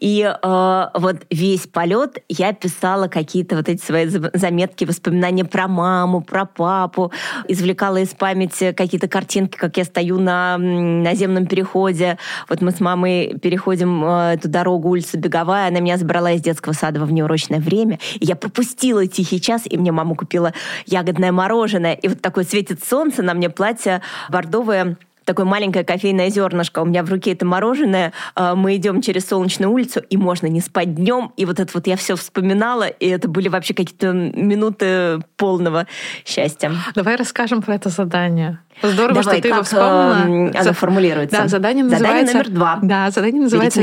[0.00, 6.22] и э, вот весь полет я писала какие-то вот эти свои заметки, воспоминания про маму,
[6.22, 7.12] про папу,
[7.48, 13.38] извлекала из памяти какие-то картинки, как я стою на наземном переходе, вот мы с мамой
[13.40, 17.98] переходим э, эту дорогу, улица Беговая, она меня забрала из детского сада во внеурочное время,
[18.14, 20.54] и я пропустила тихий час, и мне мама купила
[20.86, 26.80] ягодное мороженое, и вот такой светит солнце, на мне платье бордовое такое маленькое кофейное зернышко.
[26.80, 28.12] У меня в руке это мороженое.
[28.34, 31.32] А, мы идем через солнечную улицу, и можно не спать днем.
[31.38, 35.86] И вот это вот я все вспоминала, и это были вообще какие-то минуты полного
[36.26, 36.72] счастья.
[36.94, 38.58] Давай расскажем про это задание.
[38.82, 40.50] Здорово, Давай, что ты как, его вспомнила.
[40.52, 41.42] Э, оно формулируется.
[41.42, 42.08] Да, задание называется...
[42.08, 42.78] Задание номер два.
[42.82, 43.82] Да, задание называется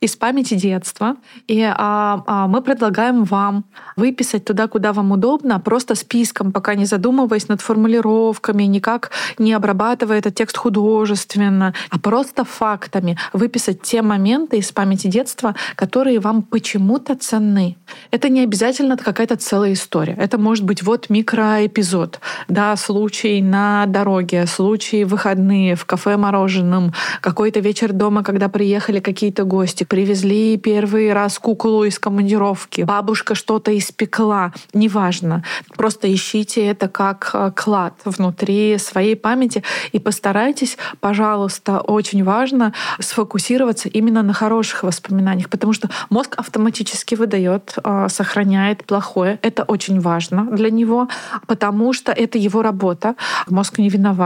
[0.00, 1.16] «Из памяти детства».
[1.46, 3.64] И а, а, мы предлагаем вам
[3.96, 10.18] выписать туда, куда вам удобно, просто списком, пока не задумываясь над формулировками, никак не обрабатывая
[10.18, 17.14] этот текст художественно, а просто фактами выписать те моменты из памяти детства, которые вам почему-то
[17.14, 17.76] ценны.
[18.10, 20.14] Это не обязательно какая-то целая история.
[20.14, 27.60] Это может быть вот микроэпизод, да, случай на дороге, случаи выходные в кафе мороженым, какой-то
[27.60, 34.52] вечер дома, когда приехали какие-то гости, привезли первый раз куклу из командировки, бабушка что-то испекла,
[34.72, 35.44] неважно.
[35.76, 39.62] Просто ищите это как э, клад внутри своей памяти
[39.92, 47.74] и постарайтесь, пожалуйста, очень важно сфокусироваться именно на хороших воспоминаниях, потому что мозг автоматически выдает,
[47.82, 49.38] э, сохраняет плохое.
[49.42, 51.08] Это очень важно для него,
[51.46, 53.14] потому что это его работа.
[53.48, 54.19] Мозг не виноват,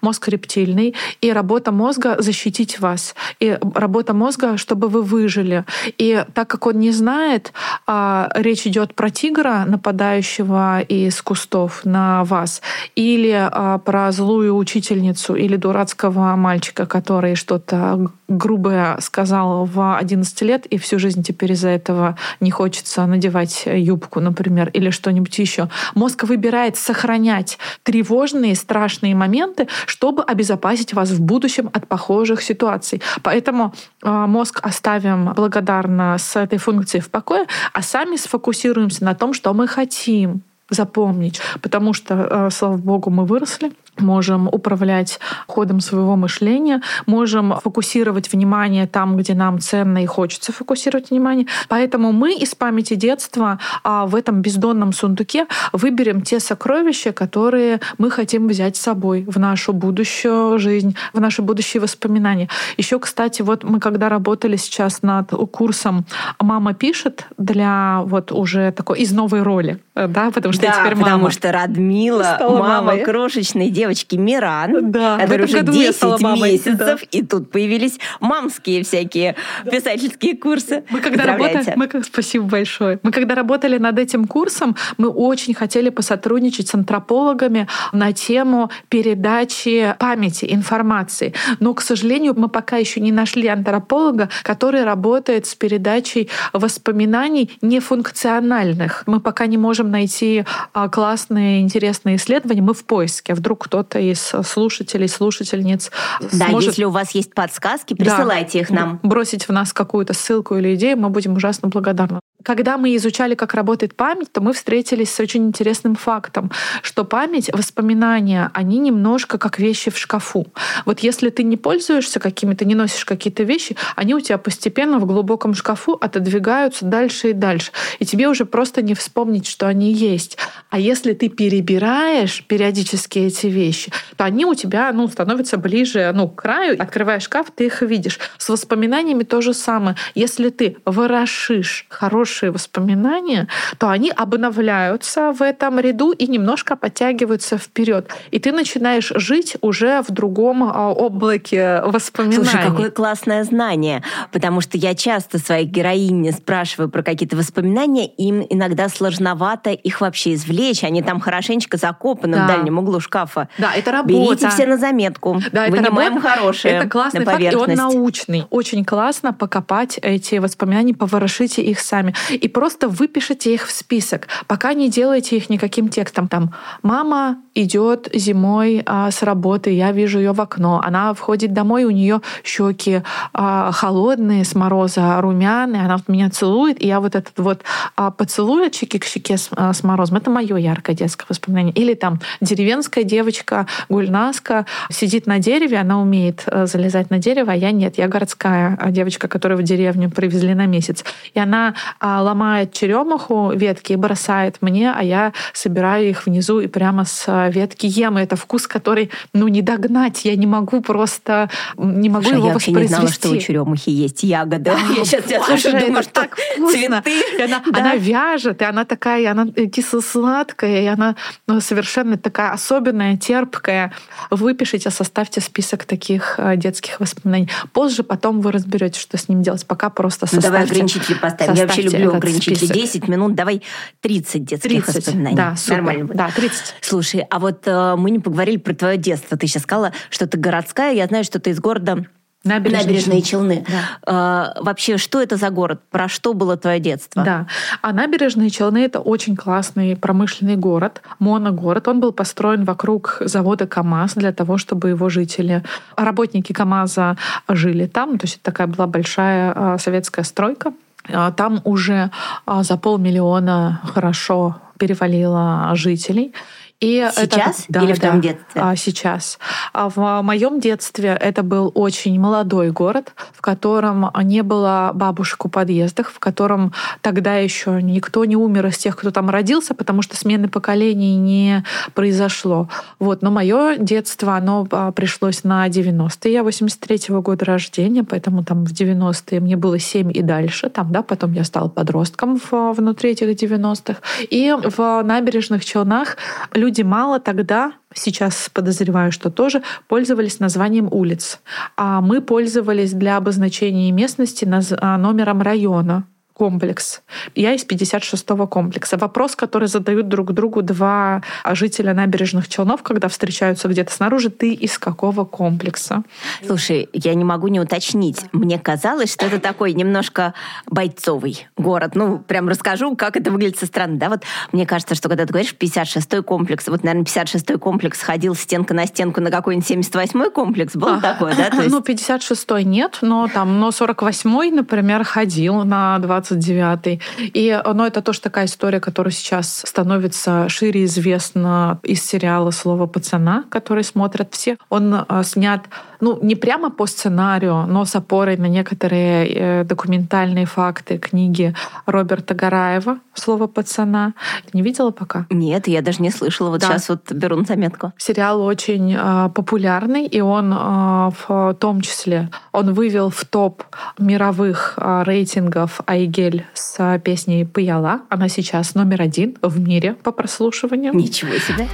[0.00, 5.64] мозг рептильный, и работа мозга— защитить вас, и работа мозга, чтобы вы выжили.
[5.98, 7.52] И так как он не знает,
[7.86, 12.62] а, речь идет про тигра, нападающего из кустов на вас,
[12.94, 20.66] или а, про злую учительницу, или дурацкого мальчика, который что-то грубое сказал в 11 лет,
[20.66, 25.68] и всю жизнь теперь из-за этого не хочется надевать юбку, например, или что-нибудь еще.
[25.94, 33.00] Мозг выбирает сохранять тревожные, страшные моменты, чтобы обезопасить вас в будущем от похожих ситуаций.
[33.22, 39.32] Поэтому а, мозг оставим благодарно с этой функцией в покое, а сами сфокусируемся на том,
[39.32, 46.16] что мы хотим запомнить, потому что, э, слава богу, мы выросли, можем управлять ходом своего
[46.16, 51.46] мышления, можем фокусировать внимание там, где нам ценно и хочется фокусировать внимание.
[51.68, 58.10] Поэтому мы из памяти детства а, в этом бездонном сундуке выберем те сокровища, которые мы
[58.10, 62.48] хотим взять с собой в нашу будущую жизнь, в наши будущие воспоминания.
[62.76, 66.04] Еще, кстати, вот мы когда работали сейчас над курсом
[66.40, 70.94] «Мама пишет» для вот уже такой из новой роли, да, потому что да, я теперь
[70.94, 71.04] мама.
[71.04, 73.04] потому что Радмила, мама мамой.
[73.04, 76.96] крошечной девочки, Миран, да, которой уже 10 месяцев, да.
[77.10, 79.70] и тут появились мамские всякие да.
[79.70, 80.84] писательские курсы.
[80.90, 82.98] Мы когда работали, мы, спасибо большое.
[83.02, 89.94] Мы когда работали над этим курсом, мы очень хотели посотрудничать с антропологами на тему передачи
[89.98, 91.34] памяти, информации.
[91.60, 99.02] Но, к сожалению, мы пока еще не нашли антрополога, который работает с передачей воспоминаний нефункциональных.
[99.06, 100.44] Мы пока не можем найти
[100.90, 102.62] классные, интересные исследования.
[102.62, 103.34] Мы в поиске.
[103.34, 105.90] Вдруг кто кто-то из слушателей, слушательниц
[106.32, 106.70] Да, сможет...
[106.70, 109.00] если у вас есть подсказки, присылайте да, их нам.
[109.02, 112.20] Бросить в нас какую-то ссылку или идею, мы будем ужасно благодарны.
[112.46, 117.50] Когда мы изучали, как работает память, то мы встретились с очень интересным фактом, что память,
[117.52, 120.46] воспоминания, они немножко как вещи в шкафу.
[120.84, 125.06] Вот если ты не пользуешься какими-то, не носишь какие-то вещи, они у тебя постепенно в
[125.06, 127.72] глубоком шкафу отодвигаются дальше и дальше.
[127.98, 130.38] И тебе уже просто не вспомнить, что они есть.
[130.70, 136.28] А если ты перебираешь периодически эти вещи, то они у тебя ну, становятся ближе ну,
[136.28, 136.80] к краю.
[136.80, 138.20] Открываешь шкаф, ты их видишь.
[138.38, 139.96] С воспоминаниями то же самое.
[140.14, 147.56] Если ты ворошишь хорошие хорошие воспоминания, то они обновляются в этом ряду и немножко подтягиваются
[147.56, 148.10] вперед.
[148.30, 152.44] И ты начинаешь жить уже в другом а, облаке воспоминаний.
[152.44, 154.02] Слушай, какое классное знание.
[154.32, 160.34] Потому что я часто своих героинь спрашиваю про какие-то воспоминания, им иногда сложновато их вообще
[160.34, 160.84] извлечь.
[160.84, 162.44] Они там хорошенечко закопаны да.
[162.44, 163.48] в дальнем углу шкафа.
[163.58, 164.14] Да, это работа.
[164.14, 165.40] Берите все на заметку.
[165.52, 166.34] Да, это Вынимаем работа.
[166.34, 168.44] хорошие Это классный на факт, и он научный.
[168.50, 174.74] Очень классно покопать эти воспоминания, поворошите их сами и просто выпишите их в список, пока
[174.74, 176.28] не делайте их никаким текстом.
[176.28, 181.84] Там «Мама идет зимой а, с работы, я вижу ее в окно, она входит домой,
[181.84, 187.14] у нее щеки а, холодные с мороза, румяные, она вот меня целует, и я вот
[187.14, 187.62] этот вот
[187.96, 191.72] а, поцелуй щеки к щеке с, а, с морозом, это мое яркое детское воспоминание.
[191.72, 197.56] Или там деревенская девочка Гульнаска сидит на дереве, она умеет а, залезать на дерево, а
[197.56, 201.04] я нет, я городская девочка, которую в деревню привезли на месяц.
[201.34, 206.66] И она а, ломает черемуху, ветки и бросает мне, а я собираю их внизу и
[206.66, 208.18] прямо с э, ветки ем.
[208.18, 210.24] И это вкус, который, ну, не догнать.
[210.24, 213.90] Я не могу просто, не могу Слушай, его я вообще не знала, что у черемухи
[213.90, 214.64] есть ягоды.
[214.64, 217.02] Да, я сейчас тебя слушаю, думаю, что так вкусно.
[217.02, 217.38] цветы.
[217.38, 217.80] И она, да.
[217.80, 221.16] она вяжет, и она такая, и она кисло-сладкая, и она
[221.46, 223.92] ну, совершенно такая особенная, терпкая.
[224.30, 227.48] Выпишите, составьте список таких э, детских воспоминаний.
[227.72, 229.66] Позже потом вы разберете, что с ним делать.
[229.66, 230.46] Пока просто составьте.
[230.46, 231.54] Ну, давай ограничители поставим.
[231.54, 233.62] Я вообще люблю ограничители 10 минут, давай
[234.00, 235.36] 30 детских 30, воспоминаний.
[235.36, 235.76] Да, супер.
[235.76, 236.16] Нормально будет.
[236.16, 236.74] Да, 30.
[236.80, 239.36] Слушай, а вот э, мы не поговорили про твое детство.
[239.36, 240.94] Ты сейчас сказала, что ты городская.
[240.94, 242.06] Я знаю, что ты из города
[242.46, 243.64] Набережные, Набережные Челны.
[243.68, 243.82] Да.
[244.06, 245.80] А, вообще, что это за город?
[245.90, 247.24] Про что было твое детство?
[247.24, 247.46] Да.
[247.82, 251.88] А Набережные Челны— это очень классный промышленный город, моногород.
[251.88, 255.64] Он был построен вокруг завода КАМАЗ для того, чтобы его жители,
[255.96, 257.16] работники КАМАЗа
[257.48, 258.18] жили там.
[258.18, 260.72] То есть это такая была большая а, советская стройка.
[261.12, 262.10] А, там уже
[262.46, 266.32] а, за полмиллиона хорошо перевалило жителей.
[266.78, 268.60] И сейчас это, да, или в твоем да, детстве?
[268.62, 269.38] А, сейчас.
[269.72, 275.48] А в моем детстве это был очень молодой город, в котором не было бабушек у
[275.48, 280.18] подъездах, в котором тогда еще никто не умер из тех, кто там родился, потому что
[280.18, 282.68] смены поколений не произошло.
[282.98, 283.22] Вот.
[283.22, 286.30] Но мое детство, оно а, пришлось на 90-е.
[286.30, 290.68] Я 83-го года рождения, поэтому там в 90-е мне было 7 и дальше.
[290.68, 294.00] Там, да, потом я стала подростком в, внутри этих 90-х.
[294.28, 296.18] И в набережных Челнах
[296.52, 301.40] люди мало тогда, сейчас подозреваю, что тоже, пользовались названием улиц.
[301.76, 304.48] А мы пользовались для обозначения местности
[304.80, 306.04] а, номером района
[306.36, 307.00] комплекс.
[307.34, 308.98] Я из 56-го комплекса.
[308.98, 311.22] Вопрос, который задают друг другу два
[311.52, 316.02] жителя набережных Челнов, когда встречаются где-то снаружи, ты из какого комплекса?
[316.46, 318.20] Слушай, я не могу не уточнить.
[318.32, 320.34] Мне казалось, что это такой немножко
[320.66, 321.94] бойцовый город.
[321.94, 323.96] Ну, прям расскажу, как это выглядит со стороны.
[323.96, 324.22] Да, вот
[324.52, 328.86] мне кажется, что когда ты говоришь 56-й комплекс, вот, наверное, 56-й комплекс ходил стенка на
[328.86, 330.76] стенку на какой-нибудь 78-й комплекс.
[330.76, 331.48] Был а, такой, да?
[331.48, 331.70] То есть...
[331.70, 337.00] Ну, 56-й нет, но там, но 48-й, например, ходил на 20 29
[337.34, 343.44] И ну, это тоже такая история, которая сейчас становится шире известна из сериала «Слово пацана»,
[343.50, 344.56] который смотрят все.
[344.68, 345.62] Он а, снят
[346.00, 351.54] ну, не прямо по сценарию, но с опорой на некоторые э, документальные факты книги
[351.86, 354.14] Роберта Гараева «Слово пацана».
[354.44, 355.26] Ты не видела пока?
[355.30, 356.50] Нет, я даже не слышала.
[356.50, 356.66] Вот да.
[356.68, 357.92] сейчас вот беру на заметку.
[357.96, 363.62] Сериал очень э, популярный, и он э, в том числе он вывел в топ
[363.98, 368.02] мировых э, рейтингов Айгель с песней «Паяла».
[368.08, 370.94] Она сейчас номер один в мире по прослушиванию.
[370.94, 371.68] Ничего себе!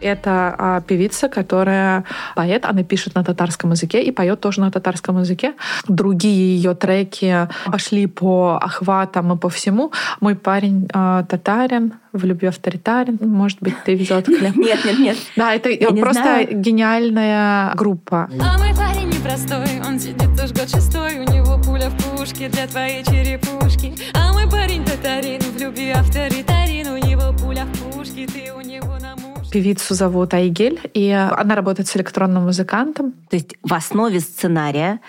[0.00, 5.18] Это а, певица, которая поэт, она пишет на татарском языке и поет тоже на татарском
[5.20, 5.54] языке.
[5.86, 9.92] Другие ее треки пошли по охватам и по всему.
[10.20, 13.18] Мой парень а, татарин, в любви авторитарен.
[13.20, 14.56] Может быть, ты видела этот клип?
[14.68, 15.16] Нет, нет, нет.
[15.36, 18.28] Да, это Я просто гениальная группа.
[18.40, 22.66] А мой парень непростой, он сидит уж год шестой, у него пуля в пушке для
[22.66, 23.94] твоей черепушки.
[24.14, 28.98] А мой парень татарин, в любви авторитарин, у него пуля в пушке, ты у него
[28.98, 29.16] на
[29.50, 33.12] Певицу зовут Айгель, и она работает с электронным музыкантом.
[33.30, 35.00] То есть в основе сценария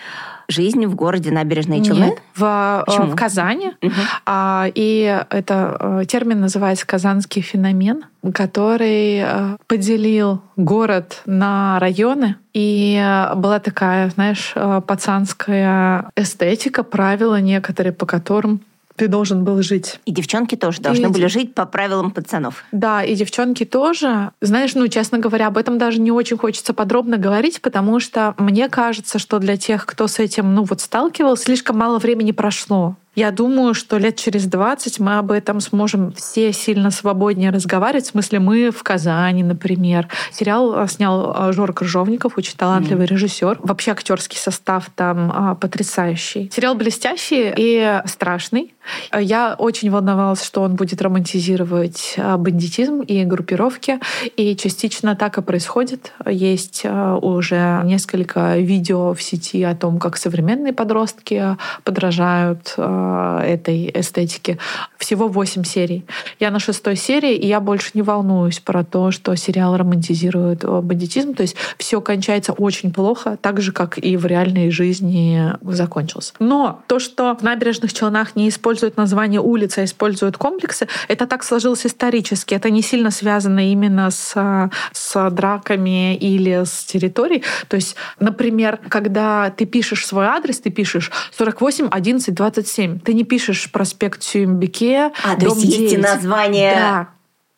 [0.49, 2.05] жизнь в городе Набережные Челны?
[2.05, 3.73] Нет, в, э, в Казани.
[3.81, 3.93] Угу.
[4.25, 12.35] А, и это э, термин называется «казанский феномен», который э, поделил город на районы.
[12.53, 12.99] И
[13.35, 14.53] была такая, знаешь,
[14.87, 18.61] пацанская эстетика, правила некоторые, по которым
[18.99, 20.01] ты должен был жить.
[20.05, 21.07] И девчонки тоже должны и...
[21.07, 22.65] были жить по правилам пацанов.
[22.73, 24.31] Да, и девчонки тоже.
[24.41, 28.67] Знаешь, ну, честно говоря, об этом даже не очень хочется подробно говорить, потому что мне
[28.67, 32.97] кажется, что для тех, кто с этим, ну, вот сталкивался, слишком мало времени прошло.
[33.19, 38.05] Я думаю, что лет через 20 мы об этом сможем все сильно свободнее разговаривать.
[38.05, 40.07] В смысле, мы в Казани, например.
[40.31, 43.09] Сериал а, снял а, Жор Крыжовников, очень талантливый mm.
[43.09, 43.59] режиссер.
[43.61, 46.49] Вообще актерский состав там а, потрясающий.
[46.53, 48.73] Сериал блестящий и страшный.
[49.17, 53.99] Я очень волновалась, что он будет романтизировать бандитизм и группировки.
[54.35, 56.13] И частично так и происходит.
[56.25, 64.57] Есть уже несколько видео в сети о том, как современные подростки подражают Э, этой эстетики.
[64.97, 66.05] Всего 8 серий.
[66.39, 71.33] Я на шестой серии, и я больше не волнуюсь про то, что сериал романтизирует бандитизм.
[71.33, 76.33] То есть все кончается очень плохо, так же, как и в реальной жизни закончился.
[76.39, 81.43] Но то, что в набережных Челнах не используют название улицы, а используют комплексы, это так
[81.43, 82.53] сложилось исторически.
[82.53, 87.43] Это не сильно связано именно с, с драками или с территорией.
[87.67, 92.99] То есть, например, когда ты пишешь свой адрес, ты пишешь 48 11 27 7.
[92.99, 95.79] Ты не пишешь проспект Сюмбике, А, то есть 9.
[95.79, 96.75] есть и название...
[96.75, 97.09] Да,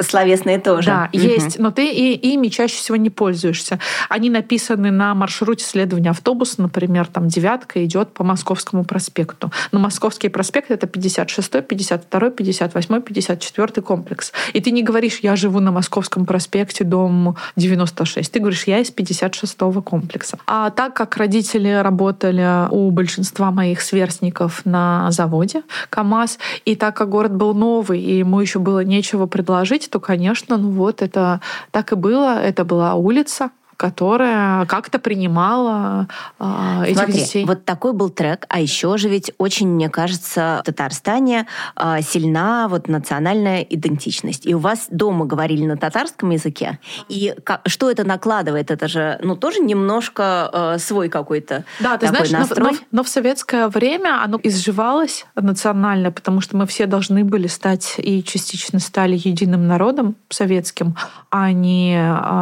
[0.01, 0.87] Словесные тоже.
[0.87, 1.21] Да, угу.
[1.21, 3.79] есть, но ты и, ими чаще всего не пользуешься.
[4.09, 9.51] Они написаны на маршруте следования автобуса, например, там девятка идет по Московскому проспекту.
[9.71, 14.31] Но Московский проспект это 56, 52, 58, 54 комплекс.
[14.53, 18.31] И ты не говоришь, я живу на Московском проспекте, дом 96.
[18.31, 20.37] Ты говоришь, я из 56 комплекса.
[20.47, 27.09] А так как родители работали у большинства моих сверстников на заводе КАМАЗ, и так как
[27.09, 31.91] город был новый, и ему еще было нечего предложить, то, конечно, ну вот это так
[31.91, 32.39] и было.
[32.41, 33.51] Это была улица,
[33.81, 36.07] которая как-то принимала
[36.39, 37.45] э, этих Смотри, детей.
[37.45, 42.67] Вот такой был трек, а еще же ведь очень, мне кажется, в Татарстане э, сильна
[42.67, 44.45] вот национальная идентичность.
[44.45, 46.77] И у вас дома говорили на татарском языке.
[47.09, 48.69] И как, что это накладывает?
[48.69, 52.63] Это же, ну, тоже немножко э, свой какой-то Да, ты знаешь, настрой.
[52.63, 57.47] Но, но, но в советское время оно изживалось национально, потому что мы все должны были
[57.47, 60.95] стать и частично стали единым народом советским,
[61.31, 61.95] а не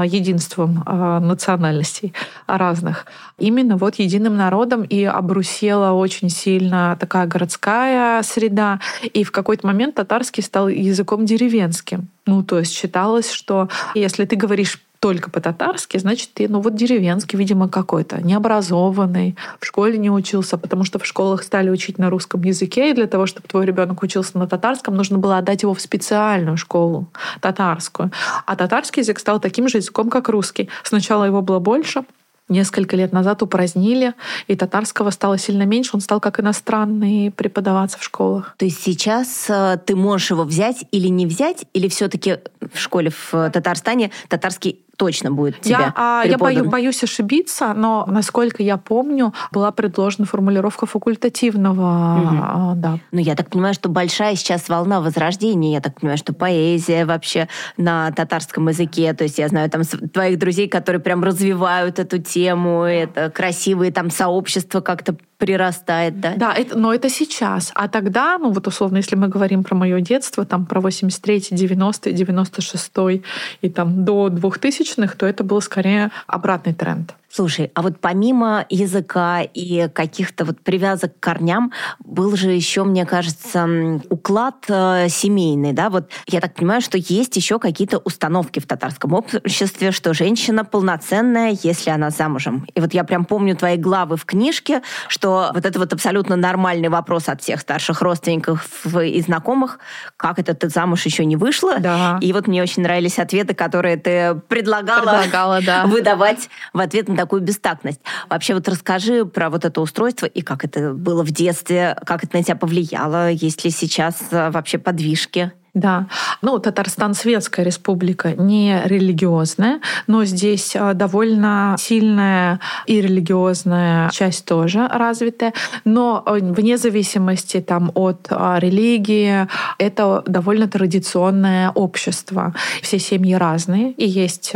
[0.06, 0.84] единством
[1.30, 2.14] национальностей
[2.48, 3.06] разных.
[3.38, 8.80] Именно вот единым народом и обрусела очень сильно такая городская среда.
[9.14, 12.08] И в какой-то момент татарский стал языком деревенским.
[12.26, 17.38] Ну, то есть считалось, что если ты говоришь только по-татарски, значит, ты, ну вот деревенский,
[17.38, 22.42] видимо, какой-то, необразованный, в школе не учился, потому что в школах стали учить на русском
[22.44, 25.82] языке, и для того, чтобы твой ребенок учился на татарском, нужно было отдать его в
[25.82, 27.08] специальную школу
[27.42, 28.12] татарскую.
[28.46, 30.70] А татарский язык стал таким же языком, как русский.
[30.84, 32.04] Сначала его было больше,
[32.50, 34.16] несколько лет назад упразднили,
[34.48, 38.56] и татарского стало сильно меньше, он стал как иностранный преподаваться в школах.
[38.58, 42.40] То есть сейчас э, ты можешь его взять или не взять, или все-таки
[42.74, 48.06] в школе в Татарстане татарский точно будет тебя Я, а, я бою, боюсь ошибиться, но,
[48.06, 52.74] насколько я помню, была предложена формулировка факультативного.
[52.74, 52.82] Угу.
[52.82, 53.00] Да.
[53.14, 55.72] Ну, я так понимаю, что большая сейчас волна возрождения.
[55.72, 57.48] Я так понимаю, что поэзия вообще
[57.78, 59.14] на татарском языке.
[59.14, 62.84] То есть я знаю там твоих друзей, которые прям развивают эту тему.
[62.84, 66.34] Это красивые там сообщества как-то прирастает, да?
[66.36, 67.72] Да, это, но это сейчас.
[67.74, 72.14] А тогда, ну вот условно, если мы говорим про мое детство, там про 83-й, 90-й,
[72.14, 73.24] 96-й
[73.62, 77.16] и там до 2000-х, то это был скорее обратный тренд.
[77.32, 83.06] Слушай, а вот помимо языка и каких-то вот привязок к корням, был же еще, мне
[83.06, 83.68] кажется,
[84.10, 85.92] уклад э, семейный, да?
[85.92, 91.56] Вот я так понимаю, что есть еще какие-то установки в татарском обществе, что женщина полноценная,
[91.62, 92.66] если она замужем.
[92.74, 96.90] И вот я прям помню твои главы в книжке, что вот это вот абсолютно нормальный
[96.90, 99.78] вопрос от всех старших родственников и знакомых,
[100.18, 101.78] как это ты замуж еще не вышла?
[101.80, 102.18] Да.
[102.22, 105.86] И вот мне очень нравились ответы, которые ты предлагала, предлагала да.
[105.88, 108.00] выдавать в ответ на такую бестактность.
[108.30, 112.38] Вообще вот расскажи про вот это устройство и как это было в детстве, как это
[112.38, 115.52] на тебя повлияло, есть ли сейчас э, вообще подвижки?
[115.74, 116.08] Да.
[116.42, 124.88] Ну, Татарстан светская республика, не религиозная, но здесь э, довольно сильная и религиозная часть тоже
[124.88, 125.54] развитая.
[125.84, 129.46] Но э, вне зависимости там, от религии,
[129.78, 132.56] это довольно традиционное общество.
[132.82, 134.54] Все семьи разные, и есть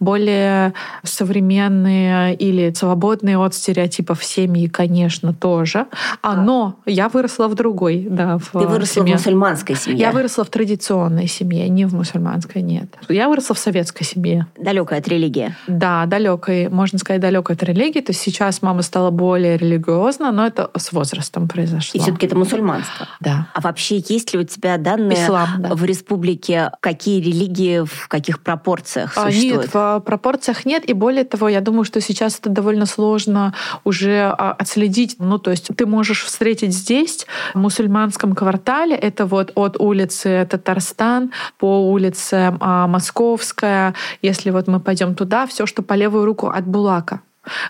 [0.00, 5.86] более современные или свободные от стереотипов семьи, конечно, тоже.
[6.22, 9.16] А, но я выросла в другой, да, в Ты выросла семье.
[9.16, 9.98] в мусульманской семье?
[9.98, 12.94] Я выросла в традиционной семье, не в мусульманской, нет.
[13.08, 14.46] Я выросла в советской семье.
[14.56, 15.54] Далекая от религии?
[15.66, 18.00] Да, далекой, можно сказать, далекой от религии.
[18.00, 21.98] То есть сейчас мама стала более религиозна, но это с возрастом произошло.
[21.98, 23.08] И все-таки это мусульманство?
[23.20, 23.48] Да.
[23.54, 25.74] А вообще есть ли у тебя данные Ислам, да.
[25.74, 29.62] в республике, какие религии в каких пропорциях а, существуют?
[29.62, 30.88] Нет, в пропорциях нет.
[30.88, 35.16] И более того, я думаю, что сейчас это довольно сложно уже а, отследить.
[35.18, 41.32] Ну, то есть ты можешь встретить здесь, в мусульманском квартале, это вот от улицы Татарстан
[41.58, 43.94] по улице а, Московская.
[44.22, 47.20] Если вот мы пойдем туда, все, что по левую руку от Булака.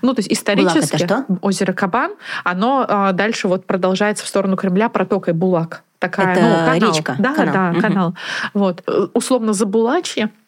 [0.02, 2.12] Ну, то есть исторически Булак озеро Кабан,
[2.44, 5.82] оно а, дальше вот продолжается в сторону Кремля протокой Булак.
[5.98, 6.92] Такая, это ну, канал.
[6.92, 7.16] речка.
[7.18, 7.54] Да, канал.
[7.54, 7.80] да, угу.
[7.80, 8.14] канал.
[8.54, 8.88] Вот.
[9.14, 10.47] Условно Забулачье а,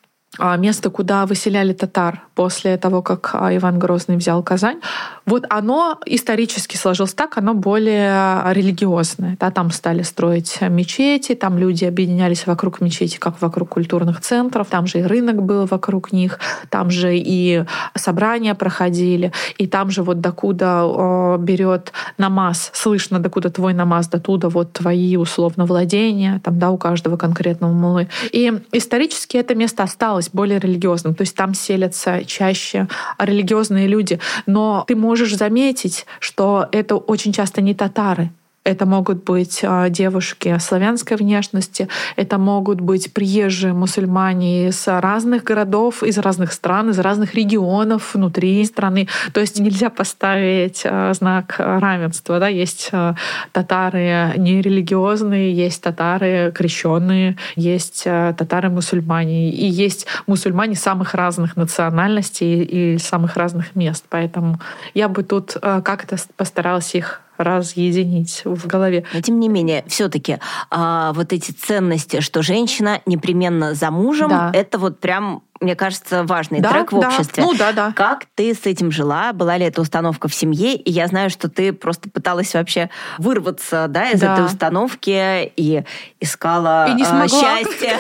[0.57, 4.81] место, куда выселяли татар после того, как а, Иван Грозный взял Казань,
[5.27, 9.37] вот оно исторически сложилось так, оно более религиозное.
[9.39, 14.87] Да, там стали строить мечети, там люди объединялись вокруг мечети, как вокруг культурных центров, там
[14.87, 16.39] же и рынок был вокруг них,
[16.71, 17.65] там же и
[17.95, 24.49] собрания проходили, и там же вот докуда берет намаз, слышно, докуда твой намаз, до туда
[24.49, 28.09] вот твои условно владения, там, да, у каждого конкретного мулы.
[28.33, 31.15] И исторически это место осталось более религиозным.
[31.15, 34.21] То есть там селятся чаще религиозные люди.
[34.47, 38.31] Но ты можешь заметить, что это очень часто не татары,
[38.71, 46.03] это могут быть а, девушки славянской внешности, это могут быть приезжие мусульмане из разных городов,
[46.03, 49.09] из разных стран, из разных регионов внутри страны.
[49.33, 52.39] То есть нельзя поставить а, знак равенства.
[52.39, 52.49] Да?
[52.49, 53.17] Есть а,
[53.53, 63.37] татары нерелигиозные, есть татары крещенные, есть татары-мусульмане, и есть мусульмане самых разных национальностей и самых
[63.37, 64.05] разных мест.
[64.09, 64.61] Поэтому
[64.95, 69.05] я бы тут как-то постаралась их разъединить в голове.
[69.13, 70.39] Но тем не менее, все-таки
[70.71, 74.51] а, вот эти ценности, что женщина непременно за мужем, да.
[74.55, 77.09] это вот прям мне кажется, важный да, трек в да.
[77.09, 77.43] обществе.
[77.43, 77.93] Ну да, да.
[77.95, 79.35] Как ты с этим жила?
[79.35, 80.75] Была ли эта установка в семье?
[80.75, 82.89] И я знаю, что ты просто пыталась вообще
[83.19, 84.33] вырваться да, из да.
[84.33, 85.85] этой установки и
[86.19, 87.99] искала и не а, счастье.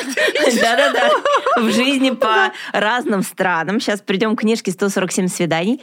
[0.60, 1.10] Да-да-да.
[1.60, 3.78] В жизни по разным странам.
[3.78, 5.82] Сейчас придем к книжке «147 свиданий».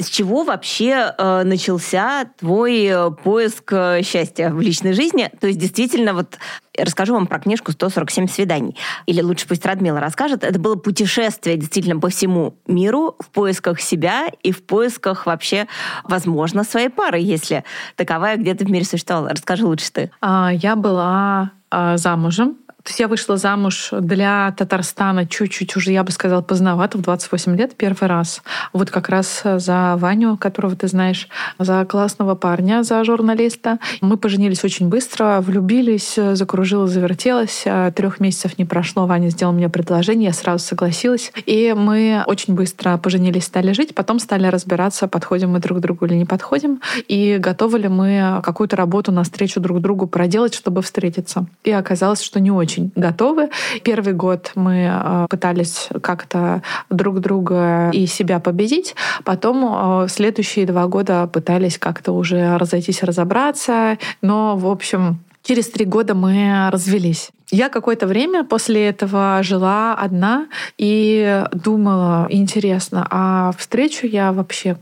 [0.00, 5.30] С чего вообще э, начался твой э, поиск э, счастья в личной жизни?
[5.40, 6.38] То есть действительно, вот
[6.78, 8.76] расскажу вам про книжку «147 свиданий».
[9.04, 10.42] Или лучше пусть Радмила расскажет.
[10.42, 15.66] Это было путешествие действительно по всему миру в поисках себя и в поисках вообще,
[16.04, 17.64] возможно, своей пары, если
[17.96, 19.28] таковая где-то в мире существовала.
[19.30, 20.10] Расскажи лучше ты.
[20.22, 26.02] А, я была а, замужем То есть я вышла замуж для Татарстана чуть-чуть уже, я
[26.02, 28.42] бы сказала, поздновато, в 28 лет первый раз.
[28.72, 31.28] Вот как раз за Ваню, которого ты знаешь,
[31.58, 33.78] за классного парня, за журналиста.
[34.00, 37.64] Мы поженились очень быстро, влюбились, закружилась, завертелась.
[37.94, 41.32] Трех месяцев не прошло, Ваня сделал мне предложение, я сразу согласилась.
[41.44, 46.06] И мы очень быстро поженились, стали жить, потом стали разбираться, подходим мы друг к другу
[46.06, 51.44] или не подходим, и готовы ли мы какую-то работу навстречу друг другу проделать, чтобы встретиться.
[51.64, 53.50] И оказалось, что не очень готовы.
[53.82, 58.94] Первый год мы э, пытались как-то друг друга и себя победить,
[59.24, 65.86] потом э, следующие два года пытались как-то уже разойтись, разобраться, но, в общем, Через три
[65.86, 67.30] года мы развелись.
[67.52, 70.46] Я какое-то время после этого жила одна
[70.78, 74.76] и думала, интересно, а встречу я вообще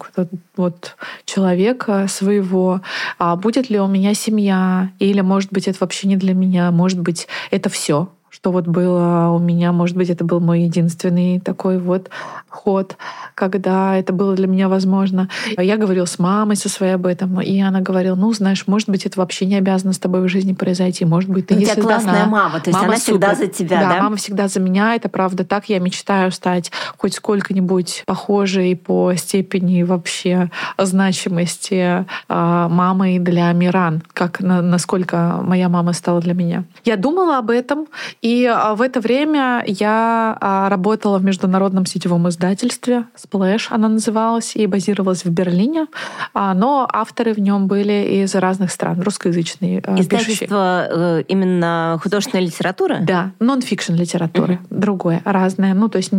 [0.56, 2.82] вот человека своего,
[3.18, 7.00] а будет ли у меня семья, или, может быть, это вообще не для меня, может
[7.00, 8.08] быть, это все,
[8.38, 12.08] что вот было у меня, может быть, это был мой единственный такой вот
[12.48, 12.96] ход,
[13.34, 15.28] когда это было для меня возможно.
[15.56, 19.06] Я говорила с мамой со своей об этом, и она говорила, ну, знаешь, может быть,
[19.06, 21.82] это вообще не обязано с тобой в жизни произойти, может быть, ты У не тебя
[21.82, 23.12] классная мама, то есть мама она супер.
[23.12, 23.88] всегда за тебя, да?
[23.88, 25.68] Да, мама всегда за меня, это правда так.
[25.68, 34.38] Я мечтаю стать хоть сколько-нибудь похожей по степени вообще значимости а, мамой для Миран, как
[34.40, 36.62] на, насколько моя мама стала для меня.
[36.84, 37.88] Я думала об этом,
[38.22, 44.56] и а, в это время я а, работала в международном сетевом издательстве Splash, она называлась,
[44.56, 45.86] и базировалась в Берлине.
[46.34, 49.78] А, но авторы в нем были из разных стран, русскоязычные.
[49.78, 50.48] Издательство пишущие.
[50.50, 52.98] Э, именно художественная литература?
[53.00, 54.78] Да, нон-фикшн литературы, mm-hmm.
[54.78, 55.74] другое, разное.
[55.74, 56.10] Ну, то есть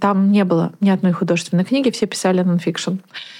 [0.00, 2.94] там не было ни одной художественной книги, все писали нон-фикшн.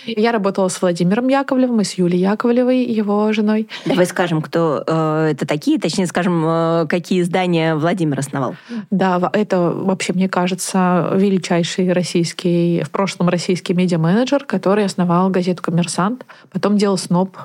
[0.07, 3.69] Я работала с Владимиром Яковлевым и с Юлией Яковлевой, его женой.
[3.87, 8.57] Давай скажем, кто э, это такие, точнее скажем, э, какие издания Владимир основал.
[8.91, 16.27] Да, это вообще, мне кажется, величайший российский, в прошлом российский медиа-менеджер, который основал газету «Коммерсант»,
[16.51, 17.37] потом делал «Сноб»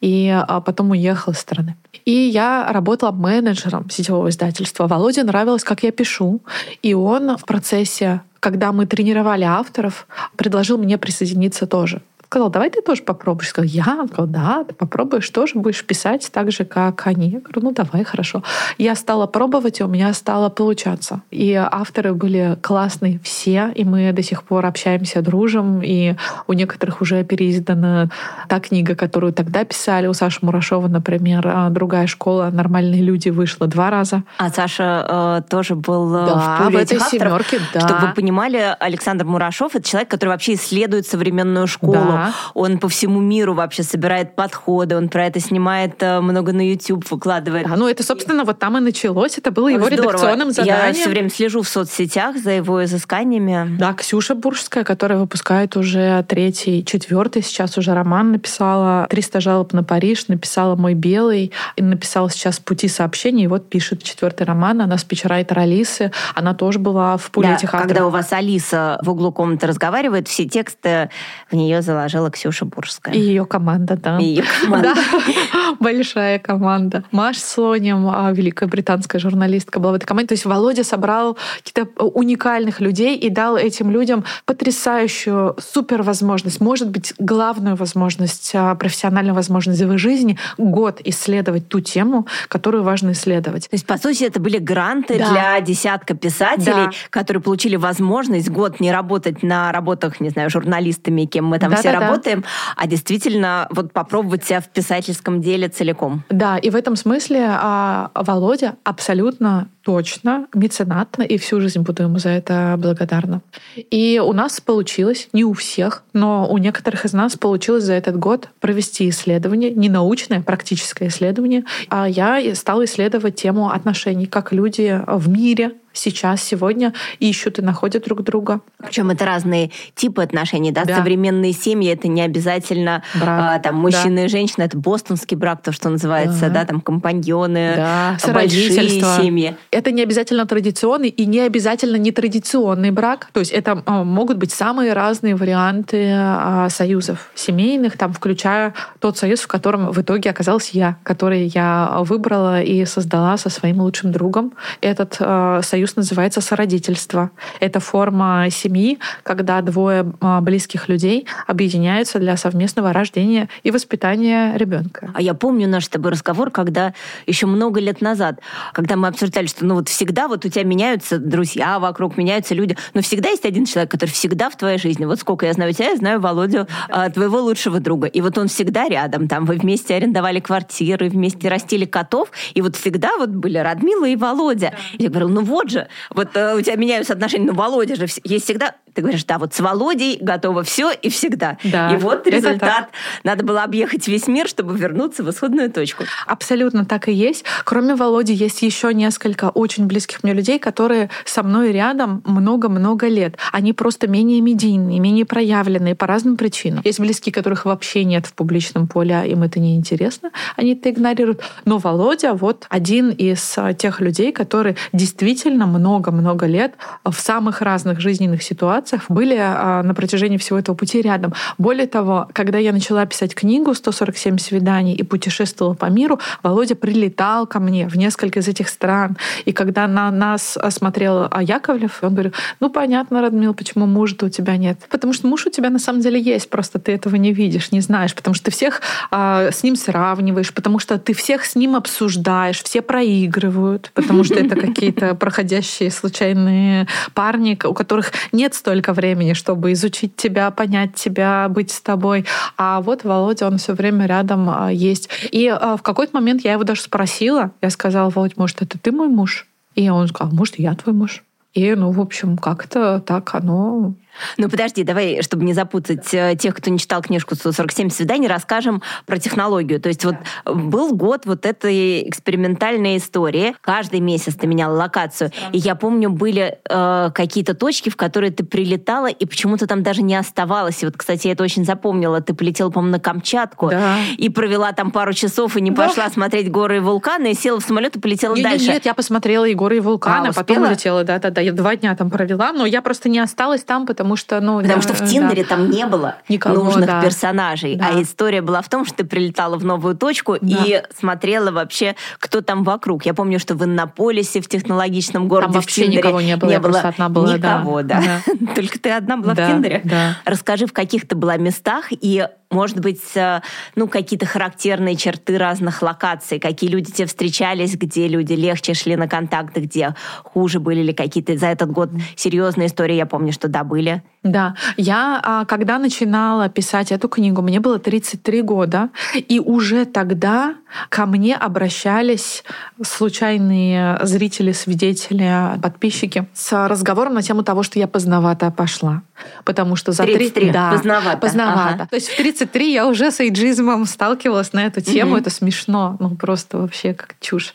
[0.00, 1.76] и а, потом уехал из страны.
[2.06, 4.86] И я работала менеджером сетевого издательства.
[4.86, 6.40] Володе нравилось, как я пишу.
[6.82, 10.06] И он в процессе когда мы тренировали авторов,
[10.36, 13.48] предложил мне присоединиться тоже сказал, давай ты тоже попробуешь.
[13.48, 13.96] Сказал, я?
[14.00, 17.30] Он сказал, да, ты попробуешь тоже, будешь писать так же, как они.
[17.30, 18.42] Я говорю, ну давай, хорошо.
[18.76, 21.22] Я стала пробовать, и у меня стало получаться.
[21.30, 26.16] И авторы были классные все, и мы до сих пор общаемся, дружим, и
[26.46, 28.10] у некоторых уже переиздана
[28.48, 30.06] та книга, которую тогда писали.
[30.06, 32.50] У Саши Мурашова, например, а, «Другая школа.
[32.52, 34.22] Нормальные люди» вышла два раза.
[34.36, 37.80] А Саша э, тоже был э, да, в пуле в этой этих семерке, да.
[37.80, 41.92] Чтобы вы понимали, Александр Мурашов— это человек, который вообще исследует современную школу.
[41.92, 42.17] Да
[42.54, 47.10] он по всему миру вообще собирает подходы, он про это снимает э, много на YouTube,
[47.10, 47.66] выкладывает.
[47.68, 49.38] Да, ну это, собственно, вот там и началось.
[49.38, 50.10] Это было его Здорово.
[50.12, 50.86] редакционным заданием.
[50.86, 53.76] Я все время слежу в соцсетях за его изысканиями.
[53.78, 59.84] Да, Ксюша Буржская, которая выпускает уже третий, четвертый сейчас уже роман написала «300 жалоб на
[59.84, 64.80] Париж», написала «Мой белый», и написала сейчас «Пути сообщений», и вот пишет четвертый роман.
[64.80, 67.88] Она спичрайтер Алисы, она тоже была в пуле да, этих авторов.
[67.88, 71.10] когда у вас Алиса в углу комнаты разговаривает, все тексты
[71.50, 73.14] в нее заложила Ксюша Ксюша Бурская.
[73.14, 74.18] И ее команда, да.
[74.18, 74.94] И ее команда.
[74.94, 75.76] Да.
[75.88, 77.04] Большая команда.
[77.10, 80.28] Маш Слоним, а, великая британская журналистка, была в этой команде.
[80.28, 86.90] То есть Володя собрал каких-то уникальных людей и дал этим людям потрясающую супер возможность, может
[86.90, 93.12] быть, главную возможность, а, профессиональную возможность в их жизни год исследовать ту тему, которую важно
[93.12, 93.64] исследовать.
[93.70, 95.30] То есть, по сути, это были гранты да.
[95.30, 96.90] для десятка писателей, да.
[97.10, 101.76] которые получили возможность год не работать на работах, не знаю, журналистами, кем мы там да,
[101.76, 102.44] все да, работаем, работаем,
[102.76, 106.24] а действительно вот попробовать себя в писательском деле целиком.
[106.28, 112.18] Да, и в этом смысле а, Володя абсолютно точно меценат, и всю жизнь буду ему
[112.18, 113.40] за это благодарна.
[113.76, 118.18] И у нас получилось, не у всех, но у некоторых из нас получилось за этот
[118.18, 121.64] год провести исследование, не научное, а практическое исследование.
[121.88, 128.04] А я стала исследовать тему отношений, как люди в мире сейчас, сегодня ищут и находят
[128.04, 128.60] друг друга.
[128.78, 130.84] Причем это разные типы отношений, да?
[130.84, 130.96] да.
[130.96, 133.56] Современные семьи это не обязательно брак.
[133.56, 134.24] а, там мужчина да.
[134.24, 138.16] и женщина, это бостонский брак, то, что называется, да, да там компаньоны, да.
[138.32, 139.56] большие семьи.
[139.70, 143.28] Это не обязательно традиционный и не обязательно нетрадиционный брак.
[143.32, 149.18] То есть это а, могут быть самые разные варианты а, союзов семейных, там, включая тот
[149.18, 154.12] союз, в котором в итоге оказалась я, который я выбрала и создала со своим лучшим
[154.12, 154.52] другом.
[154.80, 157.30] Этот а, союз союз называется сородительство.
[157.60, 165.12] Это форма семьи, когда двое а, близких людей объединяются для совместного рождения и воспитания ребенка.
[165.14, 166.94] А я помню наш с тобой разговор, когда
[167.26, 168.40] еще много лет назад,
[168.72, 172.76] когда мы обсуждали, что ну вот всегда вот у тебя меняются друзья вокруг, меняются люди,
[172.94, 175.04] но всегда есть один человек, который всегда в твоей жизни.
[175.04, 178.08] Вот сколько я знаю тебя, я знаю Володю, а, твоего лучшего друга.
[178.08, 179.28] И вот он всегда рядом.
[179.28, 184.16] Там вы вместе арендовали квартиры, вместе растили котов, и вот всегда вот были Радмила и
[184.16, 184.72] Володя.
[184.72, 184.78] Да.
[184.98, 188.44] Я говорю, ну вот же, вот э, у тебя меняются отношения, ну Володя же есть
[188.44, 191.56] всегда ты говоришь, да, вот с Володей готово все и всегда.
[191.62, 192.88] Да, и вот результат.
[193.22, 196.02] Надо было объехать весь мир, чтобы вернуться в исходную точку.
[196.26, 197.44] Абсолютно так и есть.
[197.64, 203.36] Кроме Володи, есть еще несколько очень близких мне людей, которые со мной рядом много-много лет.
[203.52, 206.82] Они просто менее медийные, менее проявленные по разным причинам.
[206.84, 210.90] Есть близкие, которых вообще нет в публичном поле, а им это не интересно, они это
[210.90, 211.40] игнорируют.
[211.64, 216.74] Но Володя вот один из а, тех людей, которые действительно много-много лет
[217.04, 221.34] в самых разных жизненных ситуациях ситуациях были а, на протяжении всего этого пути рядом.
[221.58, 227.46] Более того, когда я начала писать книгу «147 свиданий» и путешествовала по миру, Володя прилетал
[227.46, 229.16] ко мне в несколько из этих стран.
[229.44, 234.56] И когда на нас смотрел Яковлев, он говорил, ну понятно, Радмил, почему мужа-то у тебя
[234.56, 234.78] нет.
[234.90, 237.80] Потому что муж у тебя на самом деле есть, просто ты этого не видишь, не
[237.80, 238.80] знаешь, потому что ты всех
[239.10, 244.34] а, с ним сравниваешь, потому что ты всех с ним обсуждаешь, все проигрывают, потому что
[244.34, 251.48] это какие-то проходящие случайные парни, у которых нет столько времени, чтобы изучить тебя, понять тебя,
[251.48, 252.26] быть с тобой.
[252.58, 255.08] А вот Володя, он все время рядом а, есть.
[255.32, 258.92] И а, в какой-то момент я его даже спросила, я сказала, Володь, может, это ты
[258.92, 259.46] мой муж?
[259.74, 261.22] И он сказал, может, я твой муж.
[261.54, 263.94] И, ну, в общем, как-то так оно
[264.36, 268.82] ну, подожди, давай, чтобы не запутать э, тех, кто не читал книжку «147 свиданий», расскажем
[269.06, 269.80] про технологию.
[269.80, 273.54] То есть вот был год вот этой экспериментальной истории.
[273.60, 275.30] Каждый месяц ты меняла локацию.
[275.52, 280.02] И я помню, были э, какие-то точки, в которые ты прилетала, и почему-то там даже
[280.02, 280.82] не оставалась.
[280.82, 282.20] И вот, кстати, я это очень запомнила.
[282.20, 283.98] Ты полетела, по-моему, на Камчатку да.
[284.16, 285.86] и провела там пару часов, и не да.
[285.86, 288.66] пошла смотреть горы и вулканы, и села в самолет и полетела нет, дальше.
[288.66, 291.04] Нет, я посмотрела и горы, и вулканы, а, потом улетела.
[291.04, 294.40] Да-да-да, я два дня там провела, но я просто не осталась там, потому потому что,
[294.40, 294.56] ну...
[294.62, 295.48] Потому да, что в Тиндере да.
[295.48, 297.02] там не было Никого, нужных да.
[297.02, 297.76] персонажей.
[297.76, 297.90] Да.
[297.92, 300.64] А история была в том, что ты прилетала в новую точку да.
[300.64, 303.04] и смотрела вообще, кто там вокруг.
[303.04, 306.50] Я помню, что в Иннополисе, в технологичном городе, там вообще в Тиндере никого не было,
[306.50, 308.02] не было одна была, никого, да.
[308.26, 308.34] да.
[308.54, 309.82] Только ты одна была да, в Тиндере.
[309.84, 310.16] Да.
[310.24, 313.40] Расскажи, в каких ты была местах и может быть, э,
[313.76, 319.06] ну, какие-то характерные черты разных локаций, какие люди тебе встречались, где люди легче шли на
[319.06, 319.94] контакты, где
[320.24, 324.02] хуже были ли какие-то за этот год серьезные истории, я помню, что да, были.
[324.24, 330.54] Да, я, а, когда начинала писать эту книгу, мне было 33 года, и уже тогда
[330.88, 332.44] ко мне обращались
[332.82, 339.02] случайные зрители, свидетели, подписчики с разговором на тему того, что я поздновато пошла.
[339.44, 340.50] Потому что за 33, 3...
[340.50, 341.18] да, поздновато.
[341.18, 341.74] поздновато.
[341.74, 341.86] Ага.
[341.90, 345.12] То есть в 33 я уже с эйджизмом сталкивалась на эту тему.
[345.12, 345.20] Угу.
[345.20, 345.96] Это смешно.
[345.98, 347.54] Ну, просто вообще как чушь.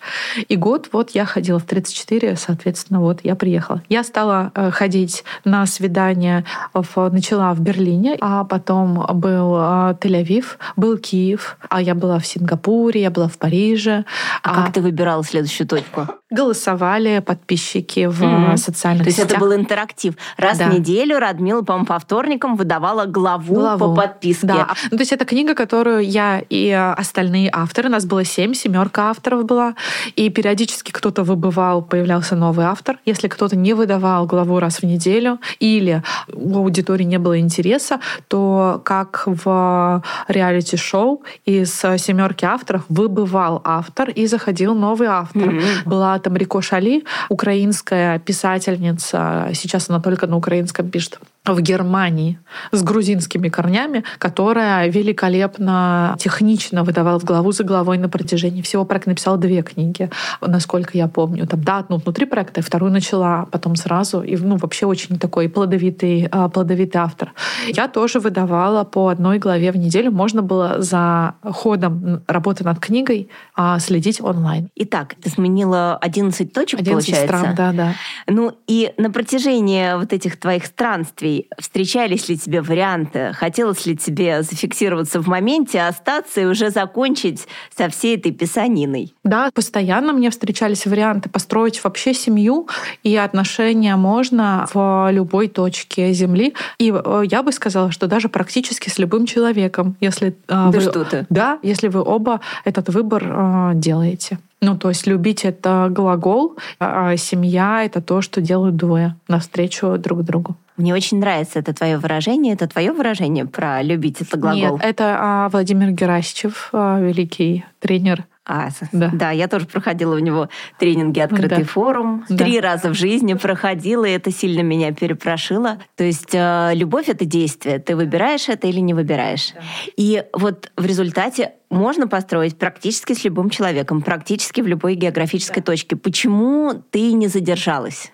[0.49, 3.81] И год вот я ходила в 34, соответственно, вот я приехала.
[3.89, 6.43] Я стала э, ходить на свидания,
[6.73, 12.25] в, начала в Берлине, а потом был э, Тель-Авив, был Киев, а я была в
[12.25, 14.05] Сингапуре, я была в Париже.
[14.41, 16.07] А, а как ты выбирала следующую точку?
[16.31, 18.57] Голосовали подписчики в mm-hmm.
[18.57, 19.27] социальных То сетях.
[19.27, 20.15] То есть это был интерактив.
[20.37, 20.69] Раз да.
[20.69, 23.79] в неделю Радмила, по-моему, по вторникам выдавала главу, главу.
[23.79, 24.47] по подписке.
[24.47, 24.69] Да.
[24.91, 29.45] Ну, то есть это книга, которую я и остальные авторы, нас было семь, семерка авторов
[29.45, 29.75] была,
[30.15, 32.97] и периодически кто-то выбывал, появлялся новый автор.
[33.05, 36.03] Если кто-то не выдавал главу раз в неделю, или
[36.43, 44.27] у аудитории не было интереса, то как в реалити-шоу из семерки авторов выбывал автор и
[44.27, 45.49] заходил новый автор.
[45.49, 45.83] Mm-hmm.
[45.85, 52.39] Была там Рико Шали, украинская писательница, сейчас она только на украинском пишет в Германии
[52.71, 59.09] с грузинскими корнями, которая великолепно, технично выдавала в главу за главой на протяжении всего проекта.
[59.09, 60.09] Написала две книги,
[60.41, 61.45] насколько я помню.
[61.45, 64.21] Там, да, одну внутри проекта, вторую начала потом сразу.
[64.21, 67.33] И ну, вообще очень такой плодовитый, а, плодовитый автор.
[67.67, 70.11] Я тоже выдавала по одной главе в неделю.
[70.11, 74.69] Можно было за ходом работы над книгой а, следить онлайн.
[74.75, 77.37] Итак, ты сменила 11 точек, 11 получается?
[77.37, 77.93] стран, да, да.
[78.27, 83.31] Ну и на протяжении вот этих твоих странствий встречались ли тебе варианты?
[83.33, 89.13] Хотелось ли тебе зафиксироваться в моменте, остаться и уже закончить со всей этой писаниной?
[89.23, 92.67] Да, постоянно мне встречались варианты построить вообще семью,
[93.03, 96.53] и отношения можно в любой точке Земли.
[96.79, 100.81] И э, я бы сказала, что даже практически с любым человеком, если э, да вы...
[100.81, 101.25] что ты?
[101.29, 104.39] Да, если вы оба этот выбор э, делаете.
[104.61, 110.23] Ну, то есть любить это глагол, а семья это то, что делают двое навстречу друг
[110.23, 110.55] другу.
[110.77, 112.53] Мне очень нравится это твое выражение.
[112.53, 114.77] Это твое выражение про любить это глагол?
[114.77, 119.09] Нет, это а, Владимир Герасичев, а, великий тренер а, да.
[119.13, 121.63] да, я тоже проходила у него тренинги «Открытый да.
[121.63, 122.25] форум».
[122.27, 122.43] Да.
[122.43, 125.79] Три раза в жизни проходила, и это сильно меня перепрошило.
[125.95, 127.79] То есть э, любовь— это действие.
[127.79, 129.53] Ты выбираешь это или не выбираешь.
[129.53, 129.61] Да.
[129.95, 135.71] И вот в результате можно построить практически с любым человеком, практически в любой географической да.
[135.71, 135.95] точке.
[135.95, 138.11] Почему ты не задержалась?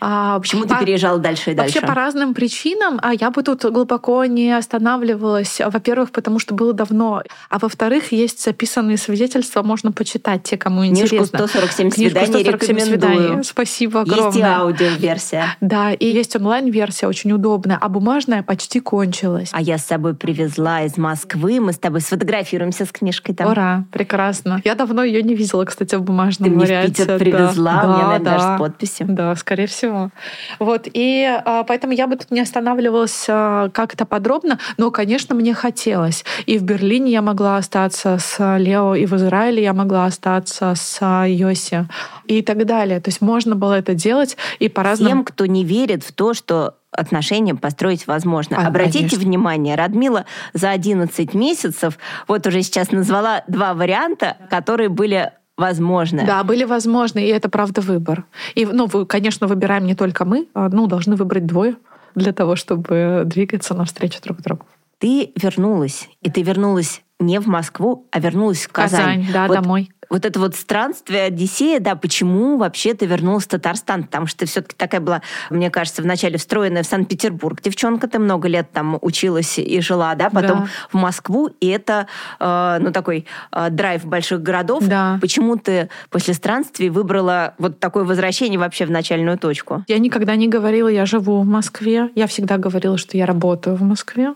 [0.00, 1.74] А, Почему по, ты переезжала дальше и дальше?
[1.74, 2.98] Вообще по разным причинам.
[3.02, 5.60] А я бы тут глубоко не останавливалась.
[5.64, 7.22] Во-первых, потому что было давно.
[7.50, 11.46] А во-вторых, есть записанные свидетельства, можно почитать те, кому Книжку интересно.
[11.46, 13.16] 147 Книжку свиданий 147 рекомендую.
[13.18, 13.44] свиданий.
[13.44, 14.26] Спасибо огромное.
[14.26, 15.56] Есть и аудиоверсия.
[15.60, 17.78] Да, и есть онлайн-версия, очень удобная.
[17.80, 19.50] А бумажная почти кончилась.
[19.52, 21.60] А я с собой привезла из Москвы.
[21.60, 23.50] Мы с тобой сфотографируемся с книжкой там.
[23.50, 24.60] Ура, прекрасно.
[24.64, 26.92] Я давно ее не видела, кстати, в бумажном Ты варианте.
[26.92, 29.06] Ты мне в Питер привезла, да, у меня, наверное, да, даже с подписью.
[29.08, 30.10] Да, скорее всего всего.
[30.58, 35.54] Вот, и а, поэтому я бы тут не останавливалась а, как-то подробно, но, конечно, мне
[35.54, 36.24] хотелось.
[36.46, 41.26] И в Берлине я могла остаться с Лео, и в Израиле я могла остаться с
[41.26, 41.86] Йоси,
[42.26, 43.00] и так далее.
[43.00, 45.10] То есть можно было это делать и по-разному.
[45.10, 48.58] Тем, кто не верит в то, что отношения построить возможно.
[48.58, 49.20] А, Обратите конечно.
[49.20, 56.24] внимание, Радмила за 11 месяцев вот уже сейчас назвала два варианта, которые были возможны.
[56.24, 58.24] Да, были возможны, и это правда выбор.
[58.54, 61.76] И, ну, конечно, выбираем не только мы, а, ну, должны выбрать двое
[62.14, 64.64] для того, чтобы двигаться навстречу друг другу.
[64.98, 69.26] Ты вернулась, и ты вернулась не в Москву, а вернулась в Казань.
[69.26, 73.48] Казань, да, вот домой вот это вот странствие Одиссея, да, почему вообще ты вернулась в
[73.48, 74.04] Татарстан?
[74.04, 77.60] Потому что ты все-таки такая была, мне кажется, вначале встроенная в Санкт-Петербург.
[77.62, 80.68] Девчонка, ты много лет там училась и жила, да, потом да.
[80.90, 82.06] в Москву, и это,
[82.40, 84.84] э, ну, такой э, драйв больших городов.
[84.86, 85.18] Да.
[85.20, 89.84] Почему ты после странствий выбрала вот такое возвращение вообще в начальную точку?
[89.88, 92.10] Я никогда не говорила, я живу в Москве.
[92.14, 94.34] Я всегда говорила, что я работаю в Москве.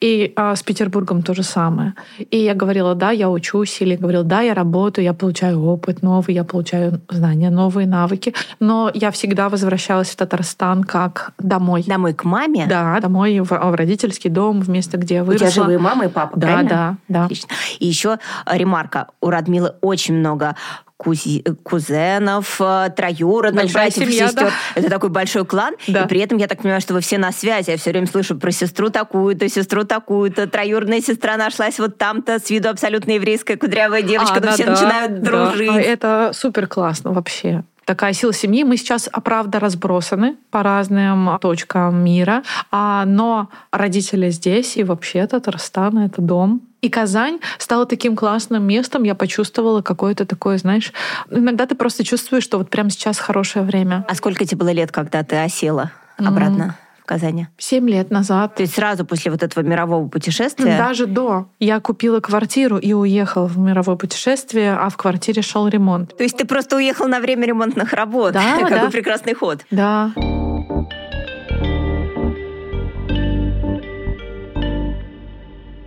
[0.00, 1.94] И э, с Петербургом то же самое.
[2.18, 6.34] И я говорила, да, я учусь, или говорила, да, я работаю, я получаю опыт новый,
[6.34, 8.32] я получаю знания, новые навыки.
[8.60, 11.84] Но я всегда возвращалась в Татарстан как домой.
[11.86, 12.66] Домой к маме?
[12.66, 15.46] Да, домой в, в родительский дом, в место, где я выросла.
[15.46, 16.68] У тебя живые мама и папа, да, правильно?
[16.68, 17.24] Да, да.
[17.24, 17.48] Отлично.
[17.80, 19.08] И еще ремарка.
[19.20, 20.54] У Радмилы очень много
[21.00, 24.44] кузи, кузенов, э, троюродных, Большая братьев семья, сестер.
[24.44, 24.52] Да.
[24.74, 25.74] Это такой большой клан.
[25.88, 26.02] Да.
[26.02, 27.70] И при этом я так понимаю, что вы все на связи.
[27.70, 30.46] Я все время слышу про сестру такую-то, сестру такую-то.
[30.46, 34.40] Троюродная сестра нашлась вот там-то, с виду абсолютно еврейская кудрявая девочка.
[34.42, 35.30] А, но все да, начинают да.
[35.30, 35.70] дружить.
[35.70, 38.62] Это супер классно вообще такая сила семьи.
[38.62, 45.26] Мы сейчас, а, правда, разбросаны по разным точкам мира, а, но родители здесь, и вообще
[45.26, 46.60] Татарстан— это дом.
[46.82, 49.02] И Казань стала таким классным местом.
[49.02, 50.92] Я почувствовала какое-то такое, знаешь,
[51.30, 54.04] иногда ты просто чувствуешь, что вот прямо сейчас хорошее время.
[54.08, 56.62] А сколько тебе было лет, когда ты осела обратно?
[56.62, 56.89] Mm.
[57.10, 57.48] Казани?
[57.58, 58.54] Семь лет назад.
[58.54, 60.78] То есть сразу после вот этого мирового путешествия?
[60.78, 61.48] Даже до.
[61.58, 66.16] Я купила квартиру и уехала в мировое путешествие, а в квартире шел ремонт.
[66.16, 68.34] То есть ты просто уехал на время ремонтных работ?
[68.34, 68.90] Да, Какой да.
[68.90, 69.66] прекрасный ход.
[69.72, 70.12] Да.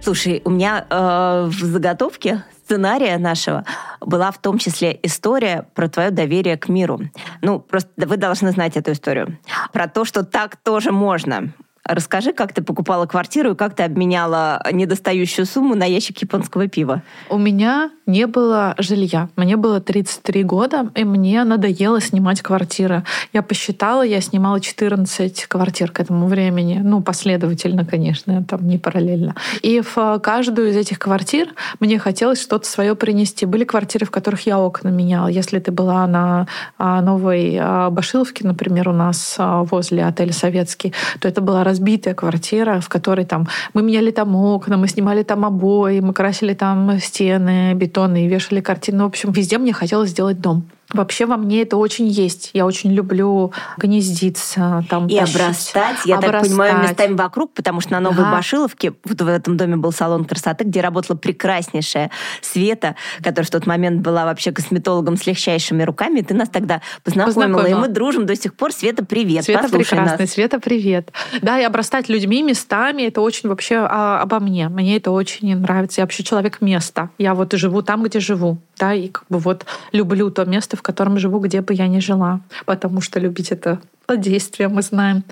[0.01, 3.63] Слушай, у меня э, в заготовке сценария нашего
[4.01, 6.99] была в том числе история про твое доверие к миру.
[7.41, 9.37] Ну, просто вы должны знать эту историю.
[9.73, 11.51] Про то, что так тоже можно.
[11.85, 17.01] Расскажи, как ты покупала квартиру и как ты обменяла недостающую сумму на ящик японского пива.
[17.29, 19.29] У меня не было жилья.
[19.35, 23.03] Мне было 33 года, и мне надоело снимать квартиры.
[23.33, 26.79] Я посчитала, я снимала 14 квартир к этому времени.
[26.81, 29.35] Ну, последовательно, конечно, там не параллельно.
[29.61, 31.49] И в каждую из этих квартир
[31.81, 33.45] мне хотелось что-то свое принести.
[33.45, 35.27] Были квартиры, в которых я окна меняла.
[35.27, 40.93] Если ты была на а, новой а, Башиловке, например, у нас а, возле отеля «Советский»,
[41.19, 45.43] то это была разбитая квартира, в которой там мы меняли там окна, мы снимали там
[45.43, 49.03] обои, мы красили там стены бетонные, вешали картины.
[49.03, 50.63] В общем, везде мне хотелось сделать дом.
[50.93, 52.51] Вообще во мне это очень есть.
[52.53, 56.31] Я очень люблю гнездиться, там, И тащить, обрастать, я обрастать.
[56.31, 58.37] так понимаю, местами вокруг, потому что на Новой ага.
[58.37, 63.65] Башиловке, вот в этом доме был салон красоты, где работала прекраснейшая Света, которая в тот
[63.65, 66.21] момент была вообще косметологом с легчайшими руками.
[66.21, 67.77] Ты нас тогда познакомила, познакомила.
[67.77, 68.71] и мы дружим до сих пор.
[68.71, 69.45] Света, привет.
[69.45, 70.17] Света прекрасная.
[70.19, 70.31] Нас.
[70.31, 71.11] Света, привет.
[71.41, 74.69] Да, и обрастать людьми, местами, это очень вообще а, обо мне.
[74.69, 76.01] Мне это очень нравится.
[76.01, 77.09] Я вообще человек места.
[77.17, 78.59] Я вот и живу там, где живу.
[78.77, 81.99] Да, и как бы вот люблю то место, в котором живу, где бы я ни
[81.99, 83.79] жила, потому что любить это
[84.17, 85.23] действие мы знаем.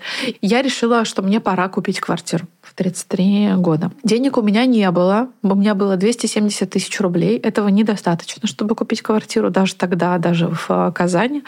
[0.41, 2.47] Я решила, что мне пора купить квартиру
[2.81, 3.91] 33 года.
[4.03, 5.27] Денег у меня не было.
[5.43, 7.37] У меня было 270 тысяч рублей.
[7.37, 11.43] Этого недостаточно, чтобы купить квартиру даже тогда, даже в э, Казани.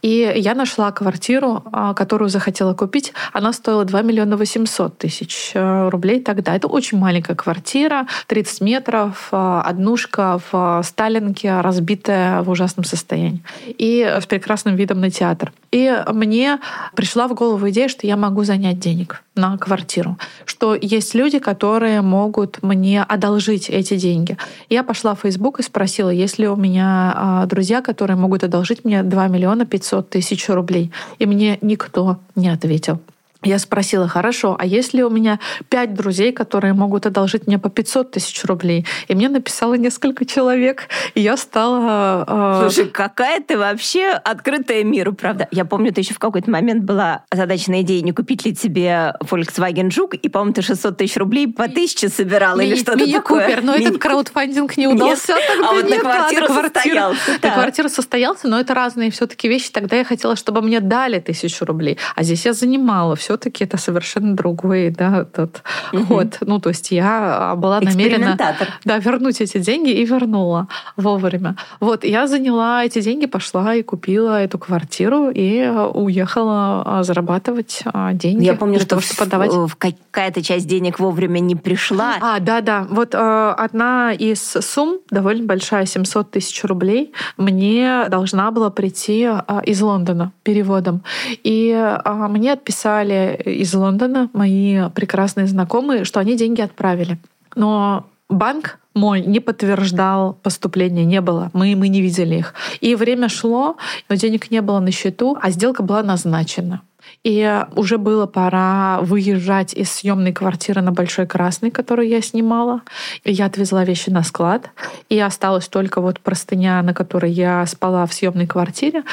[0.00, 3.12] И я нашла квартиру, э, которую захотела купить.
[3.34, 6.56] Она стоила 2 миллиона 800 тысяч э, рублей тогда.
[6.56, 13.42] Это очень маленькая квартира, 30 метров, однушка в Сталинке, разбитая в ужасном состоянии.
[13.66, 15.52] И с прекрасным видом на театр.
[15.70, 16.60] И мне
[16.94, 22.02] пришла в голову идея, что я могу занять денег на квартиру, что есть люди, которые
[22.02, 24.36] могут мне одолжить эти деньги.
[24.68, 28.84] Я пошла в Facebook и спросила, есть ли у меня а, друзья, которые могут одолжить
[28.84, 30.90] мне 2 миллиона 500 тысяч рублей.
[31.18, 33.00] И мне никто не ответил.
[33.44, 38.10] Я спросила, хорошо, а если у меня пять друзей, которые могут одолжить мне по 500
[38.10, 38.84] тысяч рублей?
[39.06, 42.24] И мне написало несколько человек, и я стала...
[42.26, 42.68] Э...
[42.68, 45.46] Слушай, какая ты вообще открытая миру, правда?
[45.52, 49.92] Я помню, ты еще в какой-то момент была задачная идея, не купить ли тебе Volkswagen
[49.92, 53.46] Жук, и, по-моему, ты 600 тысяч рублей по тысяче собирала или что-то такое.
[53.46, 55.36] Купер, но этот краудфандинг не удался.
[55.64, 57.38] А вот на квартиру состоялся.
[57.40, 59.70] На квартиру состоялся, но это разные все-таки вещи.
[59.70, 63.76] Тогда я хотела, чтобы мне дали тысячу рублей, а здесь я занимала все все-таки это
[63.76, 65.62] совершенно другой да, тот
[65.92, 66.04] угу.
[66.04, 66.38] ход.
[66.40, 68.38] Ну, то есть я была намерена
[68.86, 70.66] да, вернуть эти деньги и вернула
[70.96, 71.54] вовремя.
[71.78, 78.14] Вот, я заняла эти деньги, пошла и купила эту квартиру и уехала а, зарабатывать а,
[78.14, 78.44] деньги.
[78.44, 79.52] Я помню, что, того, что подавать.
[79.52, 82.14] в какая-то часть денег вовремя не пришла.
[82.22, 82.86] А, да-да.
[82.88, 89.40] Вот э, одна из сумм, довольно большая, 700 тысяч рублей, мне должна была прийти э,
[89.66, 91.02] из Лондона переводом.
[91.44, 97.18] И э, мне отписали из Лондона, мои прекрасные знакомые, что они деньги отправили.
[97.54, 101.50] Но банк мой не подтверждал поступление, не было.
[101.52, 102.54] Мы, мы не видели их.
[102.80, 103.76] И время шло,
[104.08, 106.82] но денег не было на счету, а сделка была назначена.
[107.24, 112.82] И уже было пора выезжать из съемной квартиры на Большой Красный, которую я снимала.
[113.24, 114.70] И я отвезла вещи на склад.
[115.08, 119.04] И осталась только вот простыня, на которой я спала в съемной квартире.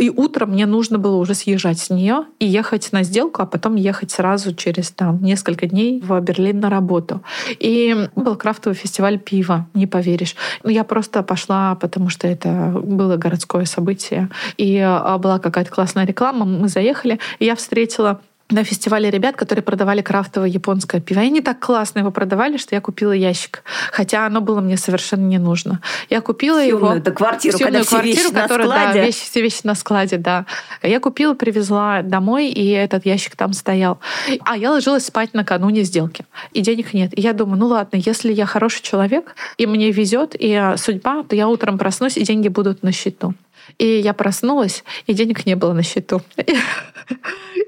[0.00, 3.76] И утром мне нужно было уже съезжать с нее и ехать на сделку, а потом
[3.76, 7.22] ехать сразу через там несколько дней в Берлин на работу.
[7.58, 10.34] И был крафтовый фестиваль пива, не поверишь.
[10.64, 14.30] Ну, я просто пошла, потому что это было городское событие.
[14.56, 16.46] И а, была какая-то классная реклама.
[16.46, 21.20] Мы заехали, и я встретила на фестивале ребят, которые продавали крафтовое японское пиво.
[21.20, 23.62] И они так классно его продавали, что я купила ящик.
[23.92, 25.80] Хотя оно было мне совершенно не нужно.
[26.08, 27.12] Я купила съемную его...
[27.12, 28.92] квартиру, когда квартиру, все которая.
[28.92, 30.46] Да, вещи, все вещи на складе, да.
[30.82, 33.98] Я купила, привезла домой, и этот ящик там стоял.
[34.44, 36.24] А я ложилась спать накануне сделки.
[36.52, 37.16] И денег нет.
[37.16, 41.36] И я думаю, ну ладно, если я хороший человек, и мне везет, и судьба, то
[41.36, 43.34] я утром проснусь, и деньги будут на счету.
[43.78, 46.22] И я проснулась, и денег не было на счету.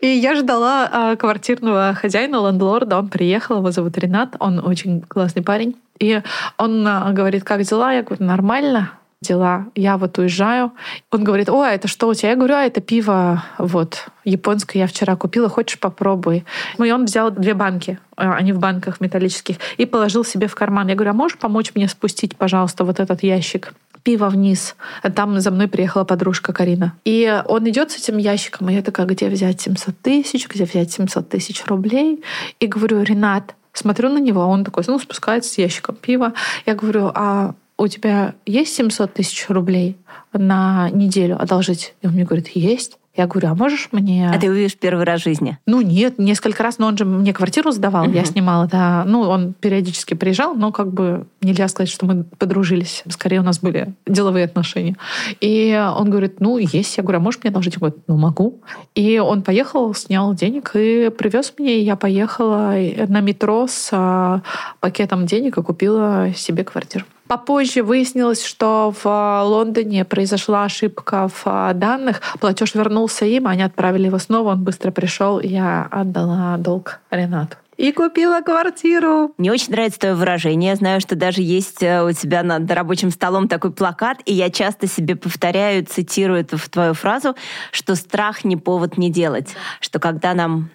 [0.00, 2.98] И я ждала а, квартирного хозяина, лендлорда.
[2.98, 5.76] Он приехал, его зовут Ренат, он очень классный парень.
[6.00, 6.20] И
[6.58, 7.92] он а, говорит, как дела?
[7.92, 8.90] Я говорю, нормально
[9.22, 9.66] дела.
[9.74, 10.72] Я вот уезжаю.
[11.10, 12.30] Он говорит, о, это что у тебя?
[12.30, 16.44] Я говорю, а это пиво вот японское я вчера купила, хочешь попробуй.
[16.78, 20.54] Ну и он взял две банки, а, они в банках металлических, и положил себе в
[20.54, 20.88] карман.
[20.88, 23.72] Я говорю, а можешь помочь мне спустить, пожалуйста, вот этот ящик?
[24.02, 24.76] Пиво вниз.
[25.14, 26.94] Там за мной приехала подружка Карина.
[27.04, 30.92] И он идет с этим ящиком, и я такая, где взять 700 тысяч, где взять
[30.92, 32.22] 700 тысяч рублей?
[32.60, 36.32] И говорю, Ренат, смотрю на него, а он такой, ну, спускается с ящиком пива.
[36.66, 39.96] Я говорю, а у тебя есть 700 тысяч рублей
[40.32, 41.94] на неделю одолжить?
[42.02, 42.98] И он мне говорит, есть.
[43.14, 44.30] Я говорю, а можешь мне...
[44.30, 45.58] А ты увидишь первый раз в жизни?
[45.66, 48.12] Ну нет, несколько раз, но он же мне квартиру сдавал, угу.
[48.12, 49.04] я снимала, да.
[49.06, 53.04] Ну, он периодически приезжал, но как бы нельзя сказать, что мы подружились.
[53.08, 54.96] Скорее у нас были деловые отношения.
[55.40, 56.96] И он говорит, ну, есть.
[56.96, 57.74] Я говорю, а можешь мне одолжить?
[57.76, 58.60] Он говорит, ну, могу.
[58.94, 62.74] И он поехал, снял денег и привез мне, и я поехала
[63.08, 64.40] на метро с а,
[64.80, 67.04] пакетом денег и купила себе квартиру.
[67.32, 69.06] Попозже выяснилось, что в
[69.44, 72.20] Лондоне произошла ошибка в а, данных.
[72.38, 77.56] Платеж вернулся им, они отправили его снова, он быстро пришел, и я отдала долг Ренату
[77.78, 79.32] и купила квартиру.
[79.38, 80.72] Мне очень нравится твое выражение.
[80.72, 84.50] Я знаю, что даже есть э, у тебя над рабочим столом такой плакат, и я
[84.50, 87.34] часто себе повторяю, цитирую эту твою фразу,
[87.70, 89.56] что страх не повод не делать.
[89.80, 90.68] Что когда нам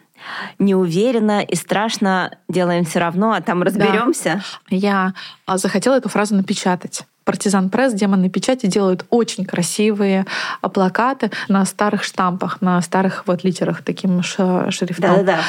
[0.59, 4.43] неуверенно и страшно делаем все равно, а там разберемся.
[4.69, 4.75] Да.
[4.75, 5.13] Я
[5.45, 7.03] а, захотела эту фразу напечатать.
[7.23, 10.25] Партизан Пресс, демоны печати делают очень красивые
[10.61, 15.25] а, плакаты на старых штампах, на старых вот литерах таким шрифтом.
[15.25, 15.39] Да-да-да.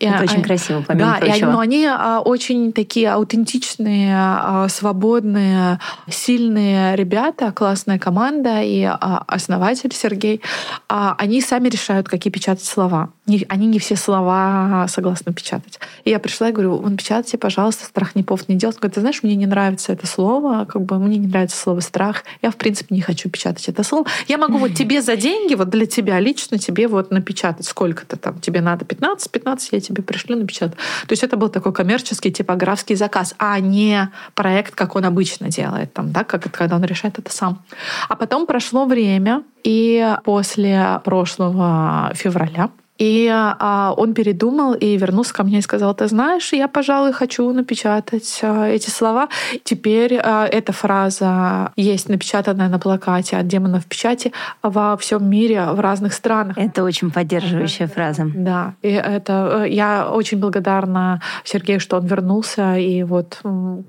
[0.00, 6.96] Это очень красиво, помимо Да, и они, но они а, очень такие аутентичные, свободные, сильные
[6.96, 10.40] ребята, классная команда и основатель Сергей.
[10.88, 13.10] Они сами решают, какие печатать слова.
[13.26, 15.80] Не, они не все слова согласны печатать.
[16.04, 18.76] И я пришла и говорю, он печатайте, пожалуйста, страх не повод не делать.
[18.76, 21.80] Он говорит, ты знаешь, мне не нравится это слово, как бы мне не нравится слово
[21.80, 22.24] страх.
[22.42, 24.06] Я, в принципе, не хочу печатать это слово.
[24.28, 28.38] Я могу вот тебе за деньги, вот для тебя лично тебе вот напечатать сколько-то там,
[28.40, 30.76] тебе надо 15, 15, я тебе пришлю напечатать.
[30.76, 35.92] То есть это был такой коммерческий типографский заказ, а не проект, как он обычно делает,
[35.92, 37.62] там, да, как, когда он решает это сам.
[38.08, 45.44] А потом прошло время, и после прошлого февраля и а, он передумал и вернулся ко
[45.44, 49.28] мне и сказал, ты знаешь, я, пожалуй, хочу напечатать а, эти слова.
[49.64, 54.32] Теперь а, эта фраза есть напечатанная на плакате от демонов в печати
[54.62, 56.56] во всем мире, в разных странах.
[56.58, 58.30] Это очень поддерживающая фраза.
[58.34, 63.40] Да, и это э, я очень благодарна Сергею, что он вернулся и вот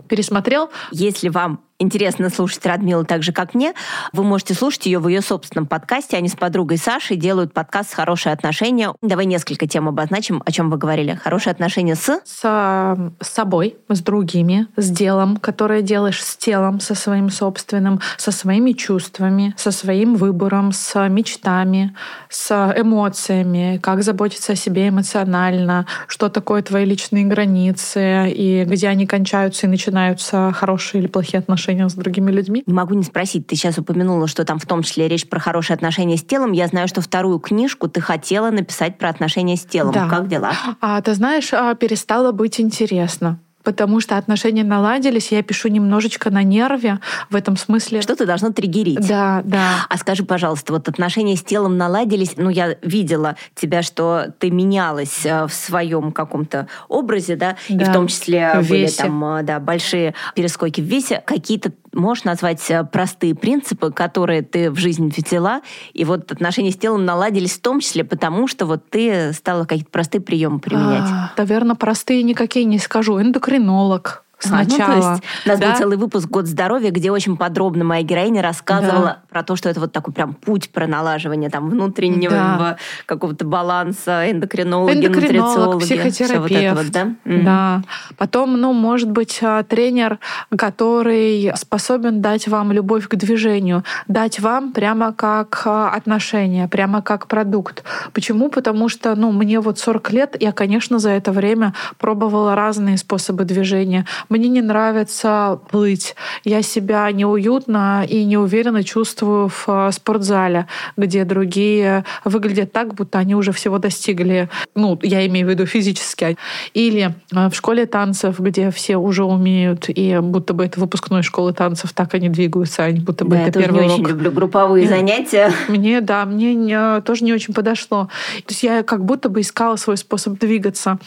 [0.08, 0.70] пересмотрел.
[0.92, 3.74] Если вам интересно слушать Радмилу так же, как мне,
[4.12, 6.18] вы можете слушать ее в ее собственном подкасте.
[6.18, 8.94] Они с подругой Сашей делают подкаст «Хорошие отношения».
[9.02, 11.20] Давай несколько тем обозначим, о чем вы говорили.
[11.22, 12.20] Хорошие отношения с...
[12.26, 18.32] С, с собой, с другими, с делом, которое делаешь с телом, со своим собственным, со
[18.32, 21.96] своими чувствами, со своим выбором, с мечтами,
[22.30, 29.06] с эмоциями, как заботиться о себе эмоционально, что такое твои личные границы, и где они
[29.06, 32.64] кончаются и начинаются хорошие или плохие отношения отношениях с другими людьми.
[32.66, 35.76] Не могу не спросить, ты сейчас упомянула, что там в том числе речь про хорошие
[35.76, 36.52] отношения с телом.
[36.52, 39.94] Я знаю, что вторую книжку ты хотела написать про отношения с телом.
[39.94, 40.08] Да.
[40.10, 40.52] Как дела?
[40.82, 46.42] А, ты знаешь, а, перестало быть интересно потому что отношения наладились, я пишу немножечко на
[46.42, 47.00] нерве
[47.30, 48.02] в этом смысле.
[48.02, 49.06] Что-то должно триггерить.
[49.06, 49.86] Да, да.
[49.90, 55.26] А скажи, пожалуйста, вот отношения с телом наладились, ну, я видела тебя, что ты менялась
[55.26, 57.84] э, в своем каком-то образе, да, да.
[57.84, 59.04] и в том числе в были весе.
[59.04, 61.22] там, э, да, большие перескоки в весе.
[61.26, 65.62] Какие-то можешь назвать э, простые принципы, которые ты в жизнь ввела,
[65.94, 69.92] и вот отношения с телом наладились в том числе потому, что вот ты стала какие-то
[69.92, 71.10] простые приемы применять?
[71.10, 73.20] А, наверное, простые никакие не скажу.
[73.20, 74.96] Эндокринолог, сначала.
[74.96, 75.70] Ну, то есть у нас да?
[75.70, 79.22] был целый выпуск «Год здоровья», где очень подробно моя героиня рассказывала да.
[79.30, 82.78] про то, что это вот такой прям путь про налаживание там внутреннего да.
[83.06, 85.84] какого-то баланса, эндокринологи, Эндокринолог, нутрициологи.
[85.84, 86.44] психотерапевт.
[86.44, 87.42] Вот это вот, да?
[87.44, 87.84] да.
[88.18, 90.20] Потом, ну, может быть, а, тренер,
[90.56, 97.28] который способен дать вам любовь к движению, дать вам прямо как а, отношение, прямо как
[97.28, 97.84] продукт.
[98.14, 98.50] Почему?
[98.50, 103.44] Потому что, ну, мне вот 40 лет, я, конечно, за это время пробовала разные способы
[103.44, 106.16] движения мне не нравится плыть.
[106.44, 113.36] Я себя неуютно и неуверенно чувствую в э, спортзале, где другие выглядят так, будто они
[113.36, 114.50] уже всего достигли.
[114.76, 116.38] Ну, я имею в виду физически.
[116.74, 121.54] Или э, в школе танцев, где все уже умеют, и будто бы это выпускной школы
[121.54, 123.94] танцев, так они двигаются, они будто бы да, это первый урок.
[123.94, 125.52] очень люблю групповые и занятия.
[125.68, 128.10] Мне, да, мне не, тоже не очень подошло.
[128.38, 131.00] То есть я как будто бы искала свой способ двигаться.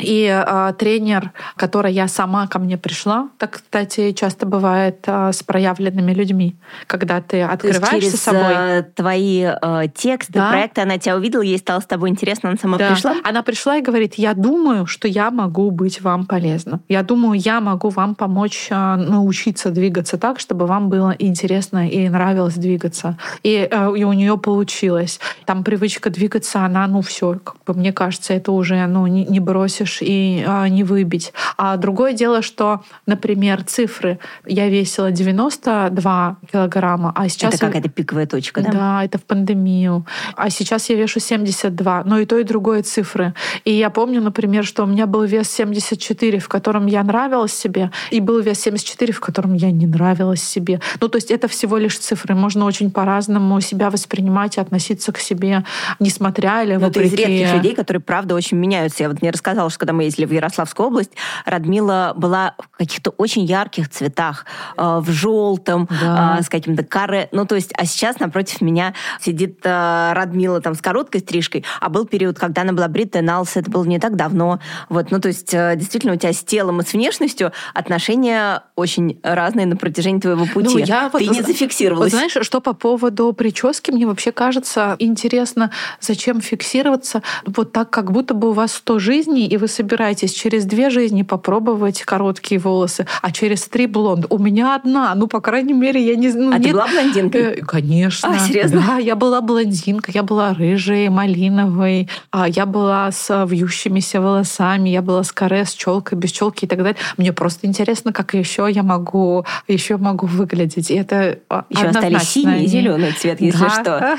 [0.00, 5.42] И э, тренер, которой я сама ко мне пришла, так, кстати, часто бывает э, с
[5.42, 8.52] проявленными людьми, когда ты открываешься через, собой.
[8.54, 10.50] Э, твои э, тексты, да.
[10.50, 12.92] проекты, она тебя увидела, ей стало с тобой интересно, она сама да.
[12.92, 13.16] пришла?
[13.24, 16.80] Она пришла и говорит, я думаю, что я могу быть вам полезна.
[16.88, 22.08] Я думаю, я могу вам помочь э, научиться двигаться так, чтобы вам было интересно и
[22.08, 23.18] нравилось двигаться.
[23.42, 25.20] И, э, и у нее получилось.
[25.44, 29.40] Там привычка двигаться, она, ну все, как бы мне кажется, это уже ну, не, не
[29.40, 31.32] бросишь выбьешь и а, не выбить.
[31.56, 34.18] А другое дело, что, например, цифры.
[34.46, 37.54] Я весила 92 килограмма, а сейчас...
[37.54, 38.70] Это какая-то пиковая точка, да?
[38.72, 40.06] Да, это в пандемию.
[40.36, 42.04] А сейчас я вешу 72.
[42.04, 43.34] Но и то, и другое цифры.
[43.64, 47.90] И я помню, например, что у меня был вес 74, в котором я нравилась себе,
[48.10, 50.80] и был вес 74, в котором я не нравилась себе.
[51.00, 52.34] Ну, то есть это всего лишь цифры.
[52.34, 55.64] Можно очень по-разному себя воспринимать и относиться к себе,
[55.98, 56.86] несмотря или вопреки...
[56.86, 59.02] Но ты из редких людей, которые, правда, очень меняются.
[59.02, 61.12] Я вот не рассказала, что когда мы ездили в Ярославскую область,
[61.46, 64.44] Радмила была в каких-то очень ярких цветах,
[64.76, 66.36] э, в желтом, да.
[66.38, 67.28] Э, с каким-то каре.
[67.32, 71.88] Ну, то есть, а сейчас напротив меня сидит э, Радмила там с короткой стрижкой, а
[71.88, 74.60] был период, когда она была бритая на это было не так давно.
[74.90, 79.64] Вот, ну, то есть, действительно, у тебя с телом и с внешностью отношения очень разные
[79.64, 80.74] на протяжении твоего пути.
[80.74, 82.12] Ну, я Ты вот, не зафиксировалась.
[82.12, 85.70] Вот знаешь, что по поводу прически, мне вообще кажется интересно,
[86.00, 90.66] зачем фиксироваться вот так, как будто бы у вас 100 жизней, и вы собираетесь через
[90.66, 94.26] две жизни попробовать короткие волосы, а через три блонд.
[94.28, 96.50] У меня одна, ну, по крайней мере, я не знаю.
[96.50, 96.66] Ну, а нет.
[96.68, 97.42] ты была блондинкой?
[97.42, 98.30] Э, конечно.
[98.30, 98.82] А, серьезно?
[98.86, 105.02] Да, я была блондинка, я была рыжей, малиновой, а я была с вьющимися волосами, я
[105.02, 106.96] была с каре, с челкой, без челки и так далее.
[107.16, 110.90] Мне просто интересно, как еще я могу, еще могу выглядеть.
[110.90, 111.38] И это
[111.70, 113.70] еще остались синий и зеленый цвет, если да.
[113.70, 114.18] что.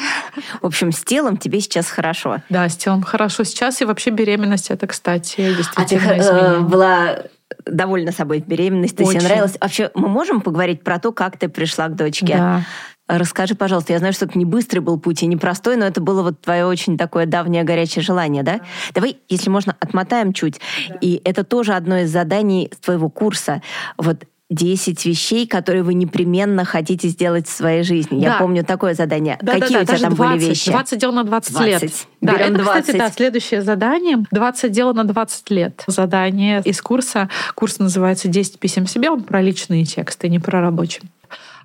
[0.61, 2.37] В общем, с телом тебе сейчас хорошо.
[2.49, 7.17] Да, с телом хорошо сейчас и вообще беременность это, кстати, действительно а ты э, была
[7.65, 9.19] довольна собой в беременности, ты Очень.
[9.19, 9.57] себе нравилась.
[9.59, 12.37] Вообще, мы можем поговорить про то, как ты пришла к дочке?
[12.37, 12.61] Да.
[13.07, 16.23] Расскажи, пожалуйста, я знаю, что это не быстрый был путь и непростой, но это было
[16.23, 18.59] вот твое очень такое давнее горячее желание, да?
[18.59, 18.63] да.
[18.93, 20.61] Давай, если можно, отмотаем чуть.
[20.87, 20.95] Да.
[21.01, 23.61] И это тоже одно из заданий твоего курса.
[23.97, 28.21] Вот 10 вещей, которые вы непременно хотите сделать в своей жизни.
[28.21, 28.33] Да.
[28.33, 29.37] Я помню такое задание.
[29.41, 30.71] Да, Какие да, у тебя там 20, были вещи?
[30.71, 31.81] 20 дел на 20, 20.
[31.81, 31.93] лет.
[32.19, 32.81] Да, Берем это, 20.
[32.81, 34.17] кстати, да, следующее задание.
[34.31, 35.83] 20 дел на 20 лет.
[35.87, 37.29] Задание из курса.
[37.55, 39.09] Курс называется «10 писем себе».
[39.09, 41.03] Он про личные тексты, не про рабочие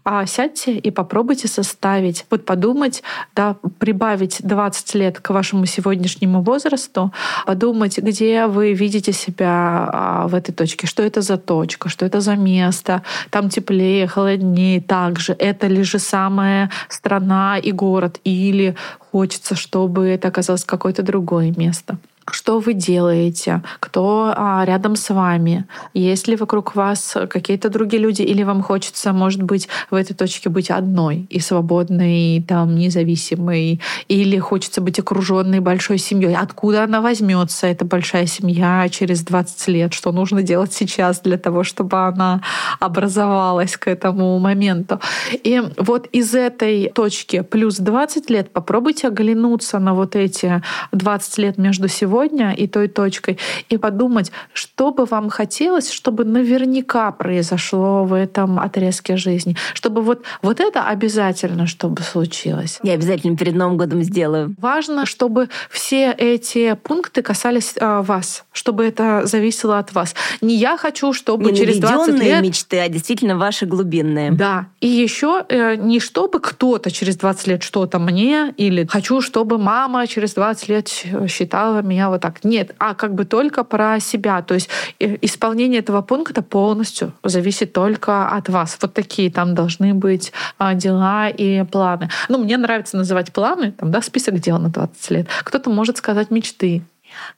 [0.09, 3.03] а сядьте и попробуйте составить, вот подумать,
[3.35, 7.13] да, прибавить 20 лет к вашему сегодняшнему возрасту,
[7.45, 12.21] подумать, где вы видите себя а, в этой точке, что это за точка, что это
[12.21, 18.77] за место, там теплее, холоднее, также это ли же самая страна и город, или
[19.11, 21.99] хочется, чтобы это оказалось какое-то другое место
[22.33, 28.23] что вы делаете, кто а, рядом с вами, есть ли вокруг вас какие-то другие люди,
[28.23, 33.81] или вам хочется, может быть, в этой точке быть одной и свободной, и, там, независимой,
[34.09, 36.35] или хочется быть окруженной большой семьей.
[36.35, 39.95] Откуда она возьмется, эта большая семья через 20 лет?
[39.95, 42.43] Что нужно делать сейчас для того, чтобы она
[42.81, 45.01] образовалась к этому моменту?
[45.33, 50.63] И вот из этой точки плюс 20 лет попробуйте оглянуться на вот эти
[50.93, 53.39] 20 лет между сегодня и той точкой,
[53.69, 60.25] и подумать, что бы вам хотелось, чтобы наверняка произошло в этом отрезке жизни, чтобы вот,
[60.43, 62.79] вот это обязательно, чтобы случилось.
[62.83, 64.55] Я обязательно перед Новым годом сделаю.
[64.59, 70.15] Важно, чтобы все эти пункты касались э, вас, чтобы это зависело от вас.
[70.41, 72.43] Не я хочу, чтобы не через 20 лет...
[72.43, 74.33] мечты, а действительно ваши глубинные.
[74.33, 74.67] Да.
[74.81, 80.07] И еще э, не чтобы кто-то через 20 лет что-то мне, или хочу, чтобы мама
[80.07, 80.89] через 20 лет
[81.29, 82.45] считала меня вот так.
[82.45, 84.43] Нет, а как бы только про себя.
[84.43, 84.69] То есть
[84.99, 88.79] э, исполнение этого пункта полностью зависит только от вас.
[88.81, 92.11] Вот такие там должны быть а, дела и планы.
[92.29, 95.29] Ну, мне нравится называть планы, там, да, список дел на 20 лет.
[95.45, 96.83] Кто-то может сказать мечты.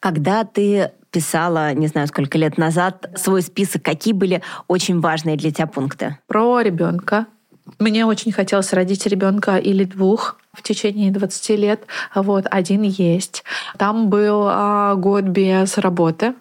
[0.00, 5.50] Когда ты писала, не знаю, сколько лет назад, свой список, какие были очень важные для
[5.50, 6.18] тебя пункты?
[6.26, 7.26] Про ребенка.
[7.78, 11.86] Мне очень хотелось родить ребенка или двух в течение 20 лет.
[12.14, 13.44] Вот, один есть.
[13.76, 16.34] Там был а, год без работы.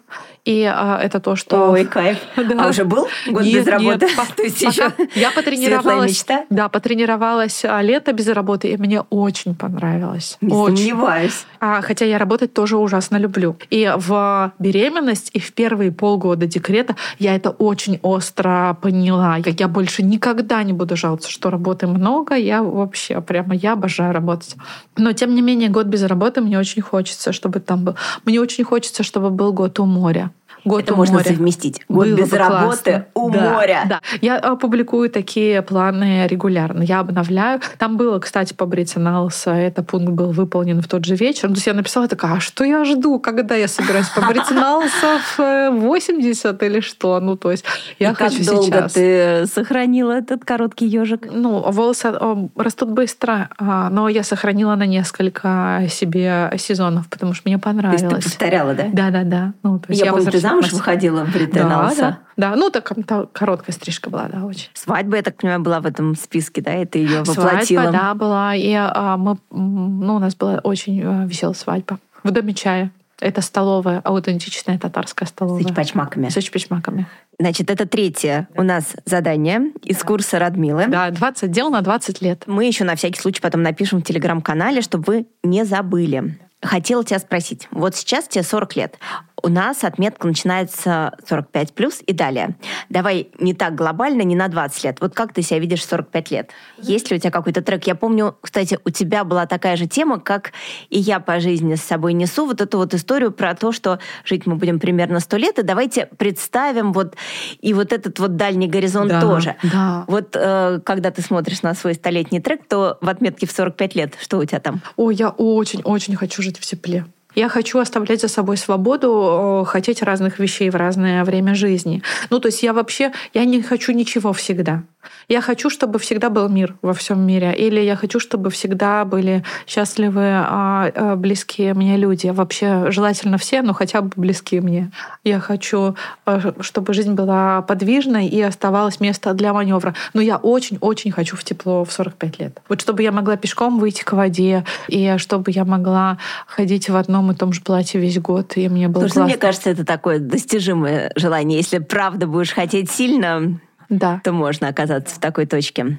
[0.48, 1.72] И а, это то, что...
[1.72, 2.18] Ой, кайф.
[2.48, 2.64] Да.
[2.64, 4.06] А уже был год нет, без работы?
[4.06, 6.10] Нет, есть еще я потренировалась.
[6.10, 6.46] Мечта?
[6.48, 10.38] Да, потренировалась а, лето без работы, и мне очень понравилось.
[10.40, 10.76] Не очень.
[10.78, 11.44] сомневаюсь.
[11.60, 13.58] А, хотя я работать тоже ужасно люблю.
[13.68, 19.42] И в беременность, и в первые полгода декрета я это очень остро поняла.
[19.42, 22.36] Как я больше никогда не буду жаловаться, что работы много.
[22.36, 24.56] Я вообще прямо, я обожаю работать.
[24.96, 27.96] Но, тем не менее, год без работы мне очень хочется, чтобы там был.
[28.24, 30.30] Мне очень хочется, чтобы был год у моря.
[30.64, 31.24] Год это у можно моря.
[31.24, 31.80] совместить.
[31.88, 33.06] Год Было без работы классно.
[33.14, 33.82] у да, моря.
[33.88, 34.00] Да.
[34.20, 36.82] Я а, публикую такие планы регулярно.
[36.82, 37.60] Я обновляю.
[37.78, 39.50] Там было, кстати, побриться на лысо.
[39.52, 41.48] Это пункт был выполнен в тот же вечер.
[41.48, 44.76] Ну, то есть я написала такая, а что я жду, когда я собираюсь побриться на
[44.78, 47.18] лысо в 80 или что?
[47.20, 47.64] Ну, то есть
[47.98, 48.92] я И хочу как долго сейчас.
[48.92, 51.26] ты сохранила этот короткий ежик?
[51.30, 57.48] Ну, волосы о, растут быстро, а, но я сохранила на несколько себе сезонов, потому что
[57.48, 58.24] мне То есть понравилось.
[58.24, 58.84] ты повторяла, да?
[58.92, 59.52] Да, да, да.
[59.62, 62.56] Ну, то есть Я, помню, ты замуж выходила в Да, да, да.
[62.56, 62.90] Ну, так
[63.32, 64.68] короткая стрижка была, да, очень.
[64.74, 67.82] Свадьба, я так понимаю, была в этом списке, да, и ты ее воплотила.
[67.82, 68.54] Свадьба, да, была.
[68.54, 72.90] И а, мы, ну, у нас была очень а, веселая свадьба в доме чая.
[73.20, 75.64] Это столовая, аутентичная татарская столовая.
[75.64, 76.28] С чпачмаками.
[76.28, 77.06] С чпачмаками.
[77.40, 80.86] Значит, это третье у нас задание из курса Радмилы.
[80.86, 82.44] Да, 20 дел на 20 лет.
[82.46, 86.38] Мы еще на всякий случай потом напишем в телеграм-канале, чтобы вы не забыли.
[86.62, 87.68] Хотела тебя спросить.
[87.70, 88.98] Вот сейчас тебе 40 лет.
[89.42, 92.56] У нас отметка начинается 45 плюс и далее.
[92.88, 95.00] Давай не так глобально, не на 20 лет.
[95.00, 96.50] Вот как ты себя видишь в 45 лет?
[96.78, 97.86] Есть ли у тебя какой-то трек?
[97.86, 100.52] Я помню, кстати, у тебя была такая же тема, как
[100.90, 104.46] и я по жизни с собой несу, вот эту вот историю про то, что жить
[104.46, 107.14] мы будем примерно 100 лет, и давайте представим вот
[107.60, 109.56] и вот этот вот дальний горизонт Да, тоже.
[109.62, 110.04] да.
[110.08, 114.14] Вот э, когда ты смотришь на свой столетний трек, то в отметке в 45 лет,
[114.20, 114.80] что у тебя там?
[114.96, 117.04] Ой, я очень-очень хочу жить в тепле.
[117.34, 122.02] Я хочу оставлять за собой свободу, хотеть разных вещей в разное время жизни.
[122.30, 124.82] Ну, то есть я вообще, я не хочу ничего всегда.
[125.28, 129.44] Я хочу, чтобы всегда был мир во всем мире, или я хочу, чтобы всегда были
[129.66, 132.28] счастливы а, а, близкие мне люди.
[132.28, 134.90] Вообще желательно все, но хотя бы близкие мне.
[135.24, 139.94] Я хочу, а, чтобы жизнь была подвижной и оставалось место для маневра.
[140.14, 142.60] Но я очень-очень хочу в тепло в 45 лет.
[142.68, 147.27] Вот чтобы я могла пешком выйти к воде, и чтобы я могла ходить в одном
[147.32, 149.24] и том же платье весь год, и мне было Слушай, классно.
[149.24, 151.58] мне кажется, это такое достижимое желание.
[151.58, 154.20] Если правда будешь хотеть сильно, да.
[154.24, 155.98] то можно оказаться в такой точке.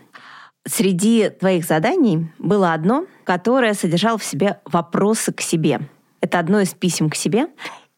[0.67, 5.81] Среди твоих заданий было одно, которое содержало в себе вопросы к себе.
[6.21, 7.47] Это одно из писем к себе.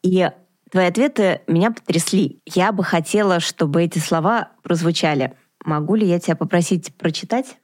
[0.02, 0.30] И
[0.70, 2.40] твои ответы меня потрясли.
[2.46, 5.34] Я бы хотела, чтобы эти слова прозвучали.
[5.64, 7.56] Могу ли я тебя попросить прочитать?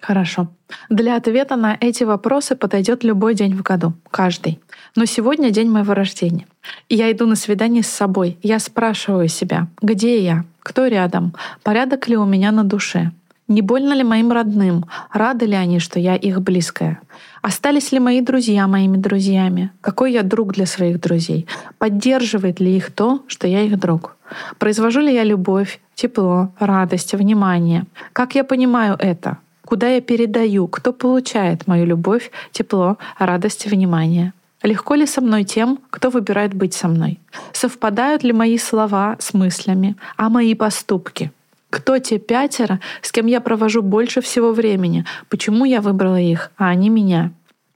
[0.00, 0.48] Хорошо.
[0.90, 4.60] Для ответа на эти вопросы подойдет любой день в году, каждый.
[4.96, 6.46] Но сегодня день моего рождения.
[6.88, 8.38] И я иду на свидание с собой.
[8.42, 11.34] Я спрашиваю себя, где я, кто рядом,
[11.64, 13.10] порядок ли у меня на душе,
[13.48, 17.00] не больно ли моим родным, рады ли они, что я их близкая,
[17.42, 21.46] остались ли мои друзья моими друзьями, какой я друг для своих друзей,
[21.78, 24.16] поддерживает ли их то, что я их друг,
[24.58, 30.92] произвожу ли я любовь, тепло, радость, внимание, как я понимаю это, куда я передаю, кто
[30.92, 34.32] получает мою любовь, тепло, радость, внимание.
[34.64, 37.20] Легко ли со мной тем, кто выбирает быть со мной?
[37.52, 41.32] Совпадают ли мои слова с мыслями, а мои поступки?
[41.68, 45.04] Кто те пятеро, с кем я провожу больше всего времени?
[45.28, 47.32] Почему я выбрала их, а они меня?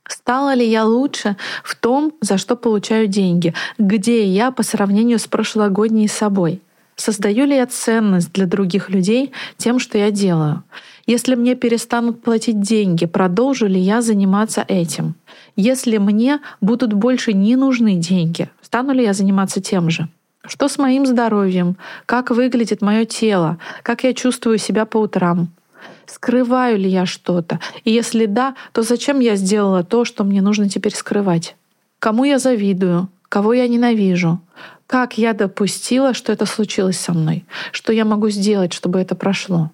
[0.08, 3.52] Стала ли я лучше в том, за что получаю деньги?
[3.76, 6.62] Где я по сравнению с прошлогодней собой?
[6.96, 10.64] Создаю ли я ценность для других людей тем, что я делаю?
[11.06, 15.14] Если мне перестанут платить деньги, продолжу ли я заниматься этим?
[15.58, 20.08] Если мне будут больше не нужны деньги, стану ли я заниматься тем же?
[20.46, 21.76] Что с моим здоровьем?
[22.06, 23.58] Как выглядит мое тело?
[23.82, 25.48] Как я чувствую себя по утрам?
[26.06, 27.58] Скрываю ли я что-то?
[27.82, 31.56] И если да, то зачем я сделала то, что мне нужно теперь скрывать?
[31.98, 33.08] Кому я завидую?
[33.28, 34.40] Кого я ненавижу?
[34.86, 37.44] Как я допустила, что это случилось со мной?
[37.72, 39.72] Что я могу сделать, чтобы это прошло?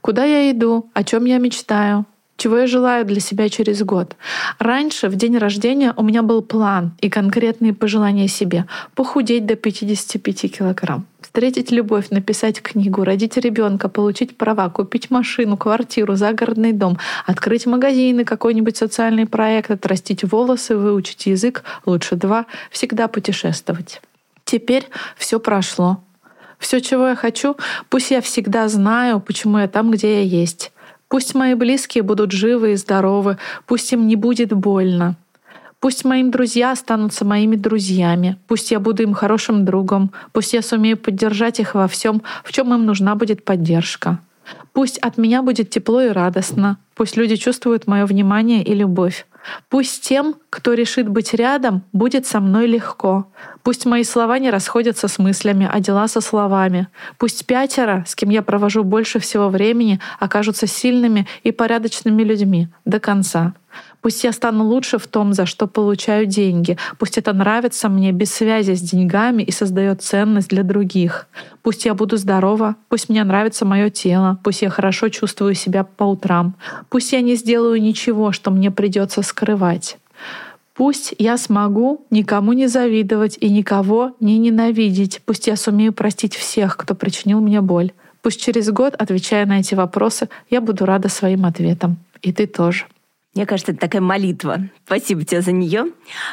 [0.00, 0.88] Куда я иду?
[0.94, 2.06] О чем я мечтаю?
[2.36, 4.16] Чего я желаю для себя через год?
[4.58, 8.66] Раньше, в день рождения, у меня был план и конкретные пожелания себе.
[8.94, 16.16] Похудеть до 55 килограмм, встретить любовь, написать книгу, родить ребенка, получить права, купить машину, квартиру,
[16.16, 24.02] загородный дом, открыть магазины, какой-нибудь социальный проект, отрастить волосы, выучить язык, лучше два, всегда путешествовать.
[24.44, 26.00] Теперь все прошло.
[26.58, 27.56] Все, чего я хочу,
[27.90, 30.72] пусть я всегда знаю, почему я там, где я есть.
[31.14, 35.14] Пусть мои близкие будут живы и здоровы, пусть им не будет больно.
[35.78, 40.96] Пусть моим друзья останутся моими друзьями, пусть я буду им хорошим другом, пусть я сумею
[40.96, 44.18] поддержать их во всем, в чем им нужна будет поддержка.
[44.72, 49.26] Пусть от меня будет тепло и радостно, пусть люди чувствуют мое внимание и любовь.
[49.68, 53.30] Пусть тем, кто решит быть рядом, будет со мной легко.
[53.62, 56.88] Пусть мои слова не расходятся с мыслями, а дела со словами.
[57.18, 63.00] Пусть пятеро, с кем я провожу больше всего времени, окажутся сильными и порядочными людьми до
[63.00, 63.54] конца.
[64.04, 66.76] Пусть я стану лучше в том, за что получаю деньги.
[66.98, 71.26] Пусть это нравится мне без связи с деньгами и создает ценность для других.
[71.62, 76.04] Пусть я буду здорова, пусть мне нравится мое тело, пусть я хорошо чувствую себя по
[76.04, 76.54] утрам.
[76.90, 79.96] Пусть я не сделаю ничего, что мне придется скрывать.
[80.74, 85.22] Пусть я смогу никому не завидовать и никого не ненавидеть.
[85.24, 87.92] Пусть я сумею простить всех, кто причинил мне боль.
[88.20, 91.96] Пусть через год, отвечая на эти вопросы, я буду рада своим ответам.
[92.20, 92.84] И ты тоже.
[93.34, 94.68] Мне кажется, это такая молитва.
[94.86, 95.86] Спасибо тебе за нее.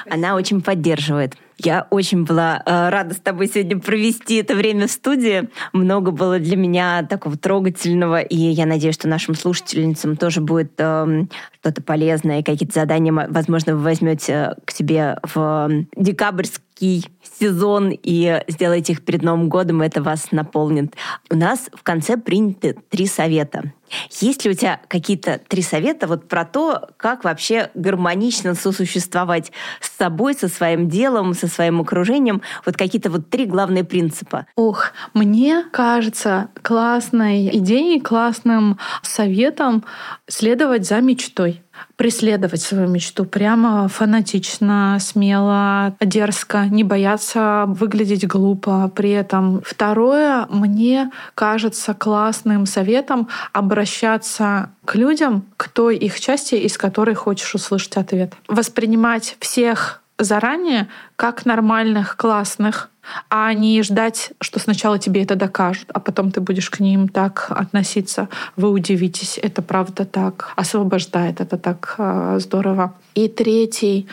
[0.10, 1.36] Она очень поддерживает.
[1.64, 5.50] Я очень была э, рада с тобой сегодня провести это время в студии.
[5.74, 11.26] Много было для меня такого трогательного, и я надеюсь, что нашим слушательницам тоже будет э,
[11.60, 17.06] что-то полезное, какие-то задания, возможно, вы возьмете к себе в декабрьский
[17.40, 20.96] сезон и сделаете их перед Новым годом, и это вас наполнит.
[21.30, 23.72] У нас в конце приняты три совета.
[24.10, 29.52] Есть ли у тебя какие-то три совета вот про то, как вообще гармонично сосуществовать
[29.82, 32.42] с собой, со своим делом, со своим окружением?
[32.66, 34.48] Вот какие-то вот три главные принципа.
[34.56, 39.84] Ох, мне кажется классной идеей, классным советом
[40.28, 41.62] следовать за мечтой
[41.96, 49.62] преследовать свою мечту прямо фанатично, смело, дерзко, не бояться выглядеть глупо при этом.
[49.66, 57.54] Второе, мне кажется классным советом обращаться к людям, к той их части, из которой хочешь
[57.56, 58.34] услышать ответ.
[58.48, 60.88] Воспринимать всех заранее
[61.22, 62.90] как нормальных, классных,
[63.30, 67.48] а не ждать, что сначала тебе это докажут, а потом ты будешь к ним так
[67.50, 68.28] относиться.
[68.56, 70.54] Вы удивитесь, это правда так.
[70.56, 72.94] Освобождает, это так э, здорово.
[73.14, 74.08] И третий.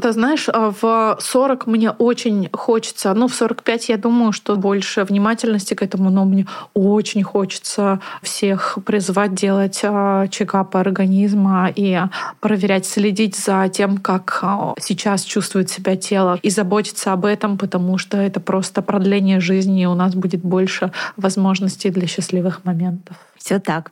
[0.00, 5.04] Ты знаешь, а, в 40 мне очень хочется, ну, в 45 я думаю, что больше
[5.04, 11.98] внимательности к этому, но мне очень хочется всех призвать делать а, чекапы организма и
[12.40, 17.98] проверять, следить за тем, как а, сейчас чувствует себя тело и заботиться об этом, потому
[17.98, 23.16] что это просто продление жизни, и у нас будет больше возможностей для счастливых моментов.
[23.36, 23.90] Все так.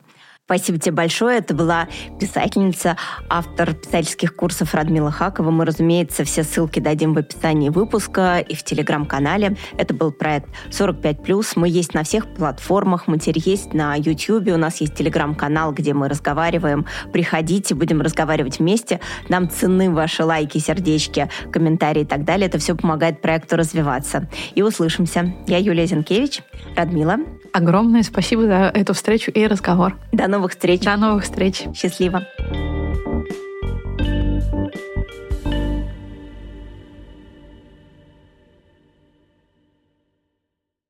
[0.51, 1.39] Спасибо тебе большое.
[1.39, 1.87] Это была
[2.19, 2.97] писательница,
[3.29, 5.53] автор писательских курсов Радмила Хакова.
[5.53, 9.57] Мы, разумеется, все ссылки дадим в описании выпуска и в телеграм-канале.
[9.79, 11.53] Это был проект 45+.
[11.55, 13.07] Мы есть на всех платформах.
[13.07, 14.49] Мы теперь есть на YouTube.
[14.49, 16.85] У нас есть телеграм-канал, где мы разговариваем.
[17.13, 18.99] Приходите, будем разговаривать вместе.
[19.29, 22.49] Нам цены ваши лайки, сердечки, комментарии и так далее.
[22.49, 24.29] Это все помогает проекту развиваться.
[24.57, 25.33] И услышимся.
[25.47, 26.43] Я Юлия Зинкевич.
[26.75, 27.19] Радмила.
[27.53, 29.97] Огромное спасибо за эту встречу и разговор.
[30.13, 30.81] До новых встреч.
[30.81, 31.65] До новых встреч.
[31.75, 32.27] Счастливо.